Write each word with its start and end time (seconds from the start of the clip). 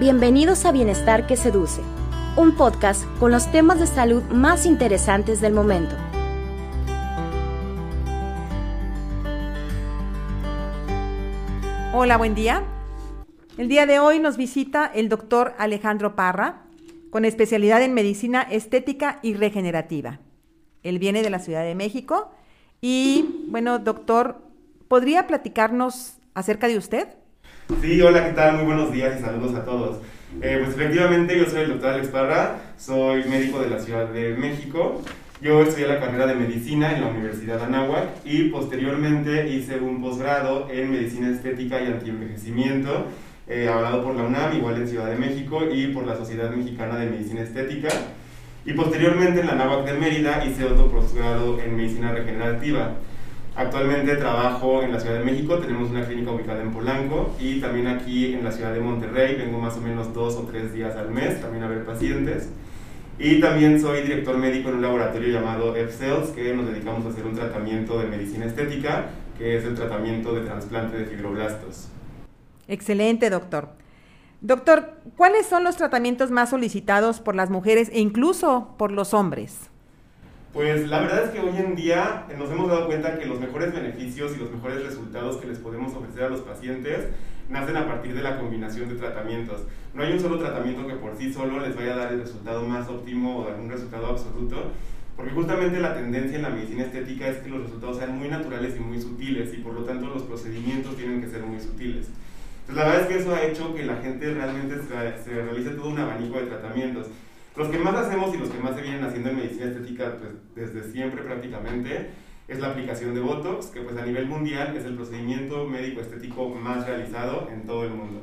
Bienvenidos 0.00 0.64
a 0.64 0.72
Bienestar 0.72 1.24
que 1.28 1.36
Seduce, 1.36 1.80
un 2.36 2.56
podcast 2.56 3.04
con 3.20 3.30
los 3.30 3.48
temas 3.52 3.78
de 3.78 3.86
salud 3.86 4.24
más 4.24 4.66
interesantes 4.66 5.40
del 5.40 5.52
momento. 5.52 5.94
Hola, 11.92 12.16
buen 12.16 12.34
día. 12.34 12.64
El 13.56 13.68
día 13.68 13.86
de 13.86 14.00
hoy 14.00 14.18
nos 14.18 14.36
visita 14.36 14.84
el 14.92 15.08
doctor 15.08 15.54
Alejandro 15.58 16.16
Parra, 16.16 16.64
con 17.10 17.24
especialidad 17.24 17.80
en 17.80 17.94
medicina 17.94 18.42
estética 18.42 19.20
y 19.22 19.34
regenerativa. 19.34 20.18
Él 20.82 20.98
viene 20.98 21.22
de 21.22 21.30
la 21.30 21.38
Ciudad 21.38 21.62
de 21.62 21.76
México 21.76 22.32
y, 22.80 23.46
bueno, 23.46 23.78
doctor, 23.78 24.42
¿podría 24.88 25.28
platicarnos 25.28 26.18
acerca 26.34 26.66
de 26.66 26.78
usted? 26.78 27.06
Sí, 27.80 28.02
hola, 28.02 28.26
¿qué 28.26 28.34
tal? 28.34 28.56
Muy 28.56 28.66
buenos 28.66 28.92
días 28.92 29.18
y 29.18 29.22
saludos 29.22 29.54
a 29.54 29.64
todos. 29.64 29.96
Eh, 30.42 30.60
pues 30.62 30.76
efectivamente 30.76 31.38
yo 31.38 31.46
soy 31.46 31.62
el 31.62 31.70
doctor 31.70 31.94
Alex 31.94 32.08
Parra, 32.08 32.58
soy 32.76 33.24
médico 33.24 33.58
de 33.58 33.70
la 33.70 33.78
Ciudad 33.78 34.06
de 34.06 34.34
México. 34.34 35.00
Yo 35.40 35.62
estudié 35.62 35.88
la 35.88 35.98
carrera 35.98 36.26
de 36.26 36.34
medicina 36.34 36.94
en 36.94 37.00
la 37.00 37.06
Universidad 37.06 37.56
de 37.56 37.64
Anáhuac 37.64 38.08
y 38.26 38.50
posteriormente 38.50 39.48
hice 39.48 39.78
un 39.78 40.02
posgrado 40.02 40.68
en 40.70 40.90
medicina 40.90 41.30
estética 41.30 41.80
y 41.80 41.86
antienvejecimiento, 41.86 43.06
eh, 43.48 43.66
avalado 43.66 44.04
por 44.04 44.14
la 44.14 44.24
UNAM, 44.24 44.58
igual 44.58 44.76
en 44.76 44.86
Ciudad 44.88 45.06
de 45.06 45.16
México, 45.16 45.62
y 45.72 45.86
por 45.86 46.06
la 46.06 46.16
Sociedad 46.16 46.50
Mexicana 46.50 46.98
de 46.98 47.06
Medicina 47.06 47.40
Estética. 47.40 47.88
Y 48.66 48.74
posteriormente 48.74 49.40
en 49.40 49.46
la 49.46 49.52
Anáhuac 49.54 49.86
de 49.86 49.94
Mérida 49.94 50.44
hice 50.44 50.66
otro 50.66 50.90
posgrado 50.90 51.58
en 51.58 51.76
medicina 51.76 52.12
regenerativa. 52.12 52.92
Actualmente 53.56 54.16
trabajo 54.16 54.82
en 54.82 54.90
la 54.90 54.98
Ciudad 54.98 55.18
de 55.18 55.24
México, 55.24 55.58
tenemos 55.58 55.88
una 55.90 56.04
clínica 56.04 56.32
ubicada 56.32 56.60
en 56.60 56.72
Polanco 56.72 57.32
y 57.38 57.60
también 57.60 57.86
aquí 57.86 58.34
en 58.34 58.42
la 58.42 58.50
ciudad 58.50 58.74
de 58.74 58.80
Monterrey, 58.80 59.36
vengo 59.36 59.60
más 59.60 59.76
o 59.76 59.80
menos 59.80 60.12
dos 60.12 60.34
o 60.34 60.42
tres 60.42 60.72
días 60.72 60.96
al 60.96 61.10
mes 61.10 61.40
también 61.40 61.62
a 61.62 61.68
ver 61.68 61.84
pacientes. 61.84 62.48
Y 63.16 63.40
también 63.40 63.80
soy 63.80 64.02
director 64.02 64.36
médico 64.36 64.70
en 64.70 64.76
un 64.76 64.82
laboratorio 64.82 65.32
llamado 65.32 65.76
F-Cells, 65.76 66.30
que 66.30 66.52
nos 66.52 66.66
dedicamos 66.66 67.06
a 67.06 67.10
hacer 67.10 67.24
un 67.24 67.36
tratamiento 67.36 67.96
de 68.00 68.08
medicina 68.08 68.46
estética, 68.46 69.10
que 69.38 69.56
es 69.56 69.64
el 69.64 69.76
tratamiento 69.76 70.34
de 70.34 70.40
trasplante 70.40 70.98
de 70.98 71.04
fibroblastos. 71.04 71.88
Excelente, 72.66 73.30
doctor. 73.30 73.68
Doctor, 74.40 74.94
¿cuáles 75.16 75.46
son 75.46 75.62
los 75.62 75.76
tratamientos 75.76 76.32
más 76.32 76.50
solicitados 76.50 77.20
por 77.20 77.36
las 77.36 77.50
mujeres 77.50 77.88
e 77.92 78.00
incluso 78.00 78.74
por 78.76 78.90
los 78.90 79.14
hombres? 79.14 79.70
Pues 80.54 80.88
la 80.88 81.00
verdad 81.00 81.24
es 81.24 81.30
que 81.30 81.40
hoy 81.40 81.56
en 81.56 81.74
día 81.74 82.26
nos 82.38 82.48
hemos 82.48 82.68
dado 82.68 82.86
cuenta 82.86 83.18
que 83.18 83.26
los 83.26 83.40
mejores 83.40 83.74
beneficios 83.74 84.36
y 84.36 84.38
los 84.38 84.52
mejores 84.52 84.84
resultados 84.84 85.38
que 85.38 85.48
les 85.48 85.58
podemos 85.58 85.92
ofrecer 85.92 86.22
a 86.22 86.28
los 86.28 86.42
pacientes 86.42 87.08
nacen 87.48 87.76
a 87.76 87.88
partir 87.88 88.14
de 88.14 88.22
la 88.22 88.38
combinación 88.38 88.88
de 88.88 88.94
tratamientos. 88.94 89.62
No 89.94 90.04
hay 90.04 90.12
un 90.12 90.20
solo 90.20 90.38
tratamiento 90.38 90.86
que 90.86 90.94
por 90.94 91.18
sí 91.18 91.32
solo 91.32 91.58
les 91.58 91.74
vaya 91.74 91.94
a 91.94 91.96
dar 91.96 92.12
el 92.12 92.20
resultado 92.20 92.62
más 92.62 92.88
óptimo 92.88 93.40
o 93.40 93.48
algún 93.48 93.68
resultado 93.68 94.06
absoluto, 94.06 94.70
porque 95.16 95.32
justamente 95.32 95.80
la 95.80 95.92
tendencia 95.92 96.36
en 96.36 96.42
la 96.42 96.50
medicina 96.50 96.84
estética 96.84 97.26
es 97.26 97.38
que 97.38 97.48
los 97.48 97.62
resultados 97.62 97.98
sean 97.98 98.16
muy 98.16 98.28
naturales 98.28 98.76
y 98.76 98.80
muy 98.80 99.00
sutiles 99.00 99.52
y 99.54 99.56
por 99.56 99.74
lo 99.74 99.82
tanto 99.82 100.06
los 100.06 100.22
procedimientos 100.22 100.96
tienen 100.96 101.20
que 101.20 101.30
ser 101.30 101.42
muy 101.42 101.58
sutiles. 101.58 102.06
Entonces 102.60 102.76
la 102.76 102.84
verdad 102.84 103.00
es 103.00 103.08
que 103.08 103.18
eso 103.20 103.34
ha 103.34 103.42
hecho 103.42 103.74
que 103.74 103.84
la 103.84 103.96
gente 103.96 104.32
realmente 104.32 104.76
se 104.86 105.42
realice 105.42 105.70
todo 105.70 105.88
un 105.88 105.98
abanico 105.98 106.38
de 106.38 106.46
tratamientos. 106.46 107.08
Los 107.56 107.68
que 107.68 107.78
más 107.78 107.94
hacemos 107.94 108.34
y 108.34 108.38
los 108.38 108.50
que 108.50 108.58
más 108.58 108.74
se 108.74 108.82
vienen 108.82 109.04
haciendo 109.04 109.30
en 109.30 109.36
medicina 109.36 109.66
estética 109.66 110.16
pues, 110.18 110.32
desde 110.56 110.90
siempre 110.90 111.22
prácticamente 111.22 112.10
es 112.48 112.58
la 112.58 112.68
aplicación 112.68 113.14
de 113.14 113.20
Botox, 113.20 113.66
que 113.66 113.80
pues 113.80 113.96
a 113.96 114.04
nivel 114.04 114.26
mundial 114.26 114.76
es 114.76 114.84
el 114.84 114.96
procedimiento 114.96 115.64
médico 115.64 116.00
estético 116.00 116.48
más 116.48 116.84
realizado 116.84 117.48
en 117.52 117.64
todo 117.64 117.84
el 117.84 117.90
mundo. 117.90 118.22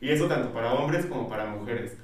Y 0.00 0.10
eso 0.10 0.28
tanto 0.28 0.52
para 0.52 0.74
hombres 0.74 1.06
como 1.06 1.28
para 1.28 1.46
mujeres. 1.46 1.96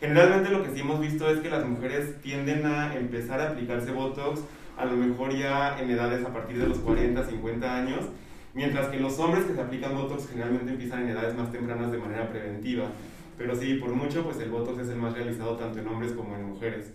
Generalmente 0.00 0.50
lo 0.50 0.64
que 0.64 0.70
sí 0.70 0.80
hemos 0.80 1.00
visto 1.00 1.30
es 1.30 1.40
que 1.40 1.50
las 1.50 1.66
mujeres 1.66 2.20
tienden 2.22 2.64
a 2.64 2.96
empezar 2.96 3.38
a 3.40 3.50
aplicarse 3.50 3.92
Botox 3.92 4.40
a 4.78 4.86
lo 4.86 4.96
mejor 4.96 5.36
ya 5.36 5.78
en 5.78 5.90
edades 5.90 6.24
a 6.24 6.32
partir 6.32 6.58
de 6.58 6.66
los 6.66 6.78
40, 6.78 7.24
50 7.24 7.76
años, 7.76 8.06
mientras 8.54 8.88
que 8.88 8.98
los 8.98 9.18
hombres 9.18 9.44
que 9.44 9.54
se 9.54 9.60
aplican 9.60 9.94
Botox 9.94 10.28
generalmente 10.28 10.72
empiezan 10.72 11.02
en 11.02 11.10
edades 11.10 11.36
más 11.36 11.52
tempranas 11.52 11.92
de 11.92 11.98
manera 11.98 12.30
preventiva. 12.30 12.86
Pero 13.38 13.56
sí, 13.56 13.74
por 13.74 13.90
mucho, 13.90 14.24
pues 14.24 14.38
el 14.40 14.50
Botox 14.50 14.80
es 14.80 14.88
el 14.88 14.96
más 14.96 15.14
realizado 15.14 15.56
tanto 15.56 15.78
en 15.78 15.88
hombres 15.88 16.12
como 16.12 16.36
en 16.36 16.44
mujeres. 16.44 16.92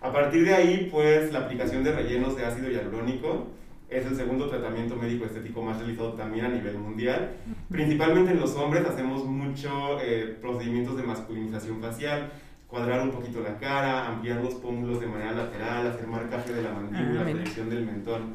A 0.00 0.12
partir 0.12 0.44
de 0.44 0.54
ahí, 0.54 0.88
pues 0.90 1.32
la 1.32 1.40
aplicación 1.40 1.84
de 1.84 1.92
rellenos 1.92 2.36
de 2.36 2.44
ácido 2.44 2.70
hialurónico 2.70 3.48
es 3.90 4.06
el 4.06 4.14
segundo 4.14 4.48
tratamiento 4.48 4.96
médico 4.96 5.24
estético 5.24 5.62
más 5.62 5.78
realizado 5.78 6.12
también 6.12 6.46
a 6.46 6.48
nivel 6.48 6.78
mundial. 6.78 7.32
Principalmente 7.70 8.30
en 8.30 8.40
los 8.40 8.54
hombres 8.54 8.86
hacemos 8.86 9.24
muchos 9.24 10.00
eh, 10.02 10.38
procedimientos 10.40 10.96
de 10.96 11.02
masculinización 11.02 11.80
facial, 11.80 12.30
cuadrar 12.68 13.02
un 13.02 13.10
poquito 13.10 13.40
la 13.40 13.58
cara, 13.58 14.06
ampliar 14.06 14.42
los 14.42 14.54
pómulos 14.54 15.00
de 15.00 15.06
manera 15.08 15.32
lateral, 15.32 15.88
hacer 15.88 16.06
marcaje 16.06 16.52
de 16.52 16.62
la 16.62 16.72
mandíbula, 16.72 17.22
ah, 17.22 17.64
del 17.68 17.84
mentón. 17.84 18.34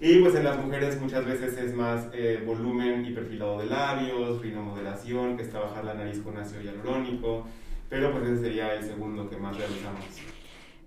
Y 0.00 0.18
pues 0.18 0.34
en 0.34 0.44
las 0.44 0.58
mujeres 0.58 1.00
muchas 1.00 1.24
veces 1.24 1.56
es 1.56 1.74
más 1.74 2.08
eh, 2.12 2.42
volumen 2.44 3.04
y 3.04 3.12
perfilado 3.12 3.60
de 3.60 3.66
labios, 3.66 4.42
rinomodelación, 4.42 5.36
que 5.36 5.44
es 5.44 5.50
trabajar 5.50 5.84
la 5.84 5.94
nariz 5.94 6.20
con 6.20 6.36
ácido 6.36 6.60
hialurónico, 6.60 7.46
pero 7.88 8.10
pues 8.10 8.24
ese 8.24 8.42
sería 8.42 8.74
el 8.74 8.84
segundo 8.84 9.30
que 9.30 9.36
más 9.36 9.56
realizamos. 9.56 10.04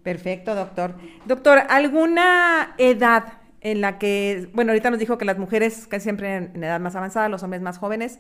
Perfecto, 0.04 0.54
doctor. 0.54 0.96
Doctor, 1.26 1.60
¿alguna 1.70 2.76
edad 2.78 3.40
en 3.62 3.82
la 3.82 3.98
que, 3.98 4.50
bueno, 4.54 4.72
ahorita 4.72 4.92
nos 4.92 5.00
dijo 5.00 5.18
que 5.18 5.26
las 5.26 5.40
mujeres 5.40 5.88
casi 5.88 6.04
siempre 6.04 6.36
en 6.36 6.64
edad 6.64 6.80
más 6.80 6.96
avanzada, 6.96 7.30
los 7.30 7.42
hombres 7.42 7.62
más 7.62 7.78
jóvenes, 7.78 8.20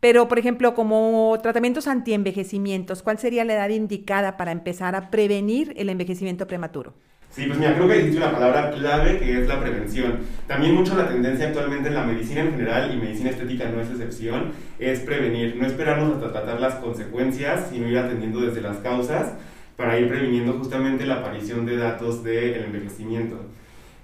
pero 0.00 0.28
por 0.28 0.38
ejemplo, 0.38 0.74
como 0.74 1.38
tratamientos 1.42 1.86
antienvejecimientos, 1.86 3.02
¿cuál 3.02 3.18
sería 3.18 3.44
la 3.44 3.54
edad 3.54 3.68
indicada 3.70 4.36
para 4.36 4.52
empezar 4.52 4.94
a 4.94 5.10
prevenir 5.10 5.74
el 5.76 5.88
envejecimiento 5.88 6.46
prematuro? 6.46 6.94
Sí, 7.36 7.44
pues 7.44 7.58
mira, 7.58 7.74
creo 7.74 7.86
que 7.86 7.98
dijiste 7.98 8.16
una 8.16 8.32
palabra 8.32 8.70
clave 8.70 9.18
que 9.18 9.42
es 9.42 9.46
la 9.46 9.60
prevención. 9.60 10.20
También 10.46 10.74
mucho 10.74 10.96
la 10.96 11.06
tendencia 11.06 11.48
actualmente 11.48 11.88
en 11.90 11.94
la 11.94 12.04
medicina 12.04 12.40
en 12.40 12.52
general 12.52 12.90
y 12.90 12.96
medicina 12.96 13.28
estética 13.28 13.68
no 13.68 13.78
es 13.78 13.90
excepción, 13.90 14.52
es 14.78 15.00
prevenir, 15.00 15.54
no 15.54 15.66
esperarnos 15.66 16.14
hasta 16.14 16.32
tratar 16.32 16.58
las 16.58 16.76
consecuencias, 16.76 17.68
sino 17.70 17.90
ir 17.90 17.98
atendiendo 17.98 18.40
desde 18.40 18.62
las 18.62 18.78
causas 18.78 19.34
para 19.76 19.98
ir 19.98 20.08
previniendo 20.08 20.54
justamente 20.54 21.04
la 21.04 21.16
aparición 21.16 21.66
de 21.66 21.76
datos 21.76 22.24
del 22.24 22.64
envejecimiento. 22.64 23.38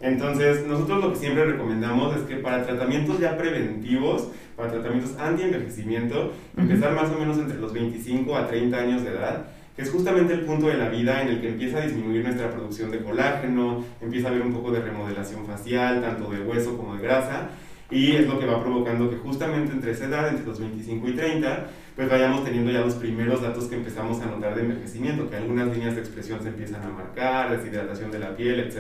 Entonces, 0.03 0.67
nosotros 0.67 1.03
lo 1.03 1.13
que 1.15 1.19
siempre 1.19 1.47
recomendamos 1.47 2.15
es 2.15 2.25
que 2.25 2.37
para 2.37 2.67
tratamientos 2.67 3.19
ya 3.19 3.39
preventivos, 3.39 4.29
para 4.59 4.73
tratamientos 4.73 5.19
anti-envejecimiento, 5.19 6.35
empezar 6.55 6.93
más 6.93 7.11
o 7.11 7.19
menos 7.19 7.39
entre 7.39 7.57
los 7.57 7.73
25 7.73 8.37
a 8.37 8.47
30 8.47 8.77
años 8.77 9.03
de 9.03 9.09
edad, 9.09 9.47
que 9.77 9.83
es 9.83 9.91
justamente 9.91 10.35
el 10.35 10.41
punto 10.41 10.67
de 10.67 10.77
la 10.77 10.89
vida 10.89 11.23
en 11.23 11.29
el 11.29 11.41
que 11.41 11.49
empieza 11.49 11.79
a 11.79 11.81
disminuir 11.83 12.23
nuestra 12.23 12.51
producción 12.51 12.91
de 12.91 12.99
colágeno, 12.99 13.85
empieza 14.01 14.29
a 14.29 14.31
haber 14.31 14.43
un 14.43 14.53
poco 14.53 14.71
de 14.71 14.81
remodelación 14.81 15.47
facial, 15.47 16.03
tanto 16.03 16.31
de 16.31 16.41
hueso 16.41 16.77
como 16.77 16.97
de 16.97 17.03
grasa, 17.03 17.49
y 17.91 18.13
es 18.13 18.27
lo 18.27 18.39
que 18.39 18.47
va 18.47 18.63
provocando 18.63 19.11
que 19.11 19.17
justamente 19.17 19.73
entre 19.73 19.93
esa 19.93 20.07
edad, 20.07 20.29
entre 20.29 20.47
los 20.47 20.59
25 20.59 21.09
y 21.09 21.13
30, 21.13 21.67
pues 21.97 22.09
vayamos 22.09 22.45
teniendo 22.45 22.71
ya 22.71 22.81
los 22.81 22.95
primeros 22.95 23.43
datos 23.43 23.65
que 23.65 23.77
empezamos 23.77 24.21
a 24.21 24.27
notar 24.27 24.55
de 24.55 24.63
envejecimiento, 24.63 25.29
que 25.29 25.37
algunas 25.37 25.69
líneas 25.69 25.95
de 25.95 26.01
expresión 26.01 26.43
se 26.43 26.49
empiezan 26.49 26.83
a 26.83 26.89
marcar, 26.89 27.57
deshidratación 27.57 28.11
de 28.11 28.19
la 28.19 28.35
piel, 28.35 28.61
etc. 28.61 28.79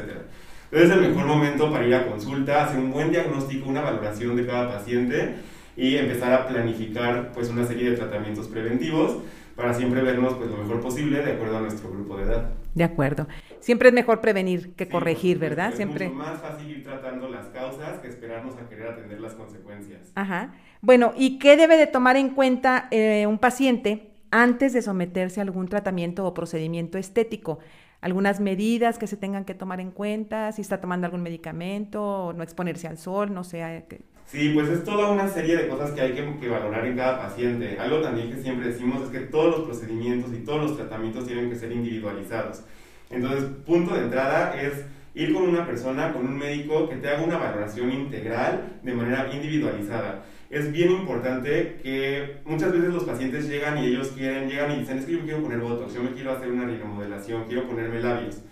Entonces 0.70 0.90
es 0.90 0.96
el 0.96 1.08
mejor 1.08 1.26
momento 1.26 1.70
para 1.70 1.86
ir 1.86 1.94
a 1.94 2.06
consulta, 2.06 2.64
hacer 2.64 2.78
un 2.78 2.90
buen 2.90 3.10
diagnóstico, 3.10 3.68
una 3.68 3.82
valoración 3.82 4.34
de 4.36 4.46
cada 4.46 4.72
paciente 4.72 5.34
y 5.76 5.96
empezar 5.96 6.32
a 6.32 6.48
planificar 6.48 7.32
pues 7.32 7.50
una 7.50 7.66
serie 7.66 7.90
de 7.90 7.96
tratamientos 7.96 8.48
preventivos 8.48 9.18
para 9.56 9.74
siempre 9.74 10.02
vernos 10.02 10.34
pues, 10.36 10.50
lo 10.50 10.56
mejor 10.56 10.80
posible 10.80 11.22
de 11.22 11.30
acuerdo 11.32 11.56
a 11.58 11.60
nuestro 11.60 11.90
grupo 11.90 12.16
de 12.16 12.24
edad. 12.24 12.54
De 12.74 12.84
acuerdo. 12.84 13.28
Siempre 13.60 13.88
es 13.88 13.94
mejor 13.94 14.20
prevenir 14.20 14.74
que 14.74 14.88
corregir, 14.88 15.38
¿verdad? 15.38 15.68
Es 15.70 15.76
siempre. 15.76 16.08
mucho 16.08 16.24
más 16.24 16.40
fácil 16.40 16.70
ir 16.70 16.82
tratando 16.82 17.28
las 17.28 17.48
causas 17.48 17.98
que 17.98 18.08
esperarnos 18.08 18.56
a 18.56 18.68
querer 18.68 18.86
atender 18.86 19.20
las 19.20 19.34
consecuencias. 19.34 20.12
Ajá. 20.14 20.54
Bueno, 20.80 21.12
¿y 21.16 21.38
qué 21.38 21.56
debe 21.56 21.76
de 21.76 21.86
tomar 21.86 22.16
en 22.16 22.30
cuenta 22.30 22.88
eh, 22.90 23.26
un 23.26 23.38
paciente 23.38 24.10
antes 24.30 24.72
de 24.72 24.82
someterse 24.82 25.40
a 25.40 25.44
algún 25.44 25.68
tratamiento 25.68 26.24
o 26.26 26.34
procedimiento 26.34 26.98
estético? 26.98 27.58
Algunas 28.02 28.40
medidas 28.40 28.98
que 28.98 29.06
se 29.06 29.16
tengan 29.16 29.44
que 29.44 29.54
tomar 29.54 29.80
en 29.80 29.92
cuenta, 29.92 30.50
si 30.50 30.60
está 30.60 30.80
tomando 30.80 31.06
algún 31.06 31.22
medicamento, 31.22 32.34
no 32.36 32.42
exponerse 32.42 32.88
al 32.88 32.98
sol, 32.98 33.32
no 33.32 33.44
sé. 33.44 33.84
Sí, 34.26 34.50
pues 34.52 34.68
es 34.68 34.82
toda 34.82 35.10
una 35.10 35.28
serie 35.28 35.56
de 35.56 35.68
cosas 35.68 35.92
que 35.92 36.00
hay 36.00 36.12
que, 36.12 36.48
valorar 36.48 36.84
en 36.84 36.96
cada 36.96 37.22
paciente. 37.22 37.78
Algo 37.78 38.00
también 38.00 38.30
que 38.30 38.42
siempre 38.42 38.68
decimos 38.68 39.04
es 39.04 39.08
que 39.10 39.20
todos 39.20 39.56
los 39.56 39.66
procedimientos 39.66 40.32
y 40.34 40.38
todos 40.38 40.62
los 40.62 40.76
tratamientos 40.76 41.26
tienen 41.26 41.48
que 41.48 41.54
ser 41.54 41.70
individualizados. 41.70 42.64
Entonces, 43.08 43.44
punto 43.64 43.94
de 43.94 44.02
entrada 44.02 44.60
es 44.60 44.84
ir 45.14 45.32
con 45.32 45.44
una 45.44 45.64
persona, 45.64 46.12
con 46.12 46.26
un 46.26 46.36
médico 46.36 46.88
que 46.88 46.96
te 46.96 47.08
haga 47.08 47.22
una 47.22 47.38
valoración 47.38 47.92
integral 47.92 48.80
de 48.82 48.94
manera 48.94 49.32
individualizada. 49.32 50.24
Es 50.52 50.70
bien 50.70 50.90
importante 50.90 51.78
que 51.82 52.36
muchas 52.44 52.72
veces 52.72 52.90
los 52.90 53.04
pacientes 53.04 53.48
llegan 53.48 53.78
y 53.78 53.86
ellos 53.86 54.08
quieren, 54.08 54.50
llegan 54.50 54.72
y 54.72 54.80
dicen, 54.80 54.98
es 54.98 55.06
que 55.06 55.12
yo 55.12 55.20
quiero 55.22 55.42
poner 55.42 55.60
botox, 55.60 55.94
yo 55.94 56.02
me 56.02 56.12
quiero 56.12 56.32
hacer 56.32 56.52
una 56.52 56.66
rinomodelación, 56.66 57.44
quiero 57.48 57.66
ponerme 57.66 58.02
labios. 58.02 58.42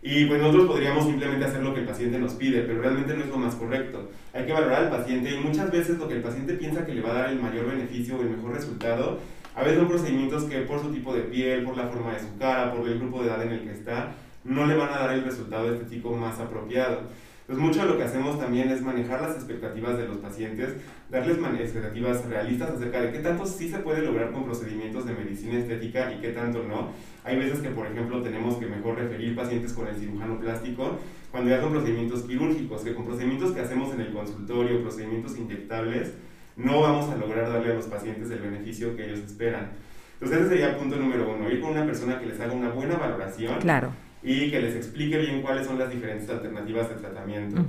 Y 0.00 0.24
pues 0.24 0.40
nosotros 0.40 0.66
podríamos 0.66 1.04
simplemente 1.04 1.44
hacer 1.44 1.62
lo 1.62 1.74
que 1.74 1.80
el 1.80 1.86
paciente 1.86 2.18
nos 2.18 2.32
pide, 2.32 2.62
pero 2.62 2.80
realmente 2.80 3.12
no 3.12 3.22
es 3.22 3.28
lo 3.28 3.36
más 3.36 3.54
correcto. 3.54 4.08
Hay 4.32 4.46
que 4.46 4.52
valorar 4.54 4.84
al 4.84 4.90
paciente 4.90 5.30
y 5.30 5.38
muchas 5.38 5.70
veces 5.70 5.98
lo 5.98 6.08
que 6.08 6.14
el 6.14 6.22
paciente 6.22 6.54
piensa 6.54 6.86
que 6.86 6.94
le 6.94 7.02
va 7.02 7.10
a 7.10 7.18
dar 7.20 7.30
el 7.30 7.38
mayor 7.38 7.66
beneficio 7.66 8.16
o 8.16 8.22
el 8.22 8.30
mejor 8.30 8.54
resultado, 8.54 9.20
A 9.54 9.62
veces 9.62 9.78
son 9.78 9.88
procedimientos 9.88 10.44
que 10.44 10.60
por 10.60 10.80
su 10.80 10.90
tipo 10.90 11.14
de 11.14 11.20
piel, 11.20 11.64
por 11.64 11.76
la 11.76 11.88
forma 11.88 12.14
de 12.14 12.20
su 12.20 12.38
cara, 12.38 12.72
por 12.72 12.88
el 12.88 12.98
grupo 12.98 13.20
de 13.20 13.28
edad 13.28 13.42
en 13.42 13.52
el 13.52 13.60
que 13.60 13.72
está, 13.72 14.14
no 14.42 14.66
le 14.66 14.74
van 14.74 14.88
a 14.88 15.00
dar 15.00 15.12
el 15.12 15.24
resultado 15.24 15.70
estético 15.70 16.16
más 16.16 16.40
apropiado. 16.40 17.02
Entonces, 17.48 17.64
mucho 17.64 17.82
de 17.82 17.92
lo 17.92 17.96
que 17.96 18.02
hacemos 18.02 18.40
también 18.40 18.70
es 18.70 18.82
manejar 18.82 19.22
las 19.22 19.36
expectativas 19.36 19.96
de 19.96 20.08
los 20.08 20.16
pacientes, 20.16 20.74
darles 21.08 21.38
expectativas 21.60 22.24
realistas 22.24 22.70
acerca 22.70 23.00
de 23.00 23.12
qué 23.12 23.20
tanto 23.20 23.46
sí 23.46 23.68
se 23.68 23.78
puede 23.78 24.02
lograr 24.02 24.32
con 24.32 24.42
procedimientos 24.42 25.06
de 25.06 25.14
medicina 25.14 25.56
estética 25.56 26.12
y 26.12 26.20
qué 26.20 26.30
tanto 26.30 26.64
no. 26.64 26.90
Hay 27.22 27.36
veces 27.38 27.60
que, 27.60 27.68
por 27.68 27.86
ejemplo, 27.86 28.20
tenemos 28.20 28.56
que 28.56 28.66
mejor 28.66 28.96
referir 28.98 29.36
pacientes 29.36 29.72
con 29.74 29.86
el 29.86 29.94
cirujano 29.94 30.40
plástico 30.40 30.98
cuando 31.30 31.50
ya 31.50 31.60
son 31.60 31.70
procedimientos 31.70 32.22
quirúrgicos, 32.22 32.82
que 32.82 32.96
con 32.96 33.04
procedimientos 33.04 33.52
que 33.52 33.60
hacemos 33.60 33.94
en 33.94 34.00
el 34.00 34.12
consultorio, 34.12 34.82
procedimientos 34.82 35.38
inyectables, 35.38 36.14
no 36.56 36.80
vamos 36.80 37.08
a 37.10 37.16
lograr 37.16 37.48
darle 37.48 37.70
a 37.70 37.74
los 37.74 37.86
pacientes 37.86 38.28
el 38.28 38.40
beneficio 38.40 38.96
que 38.96 39.04
ellos 39.04 39.20
esperan. 39.20 39.70
Entonces 40.14 40.40
ese 40.40 40.48
sería 40.48 40.76
punto 40.76 40.96
número 40.96 41.32
uno, 41.32 41.48
ir 41.48 41.60
con 41.60 41.70
una 41.70 41.86
persona 41.86 42.18
que 42.18 42.26
les 42.26 42.40
haga 42.40 42.54
una 42.54 42.70
buena 42.70 42.96
valoración. 42.96 43.60
Claro 43.60 43.92
y 44.26 44.50
que 44.50 44.60
les 44.60 44.74
explique 44.74 45.16
bien 45.18 45.40
cuáles 45.40 45.66
son 45.66 45.78
las 45.78 45.88
diferentes 45.88 46.28
alternativas 46.28 46.88
de 46.88 46.96
tratamiento. 46.96 47.64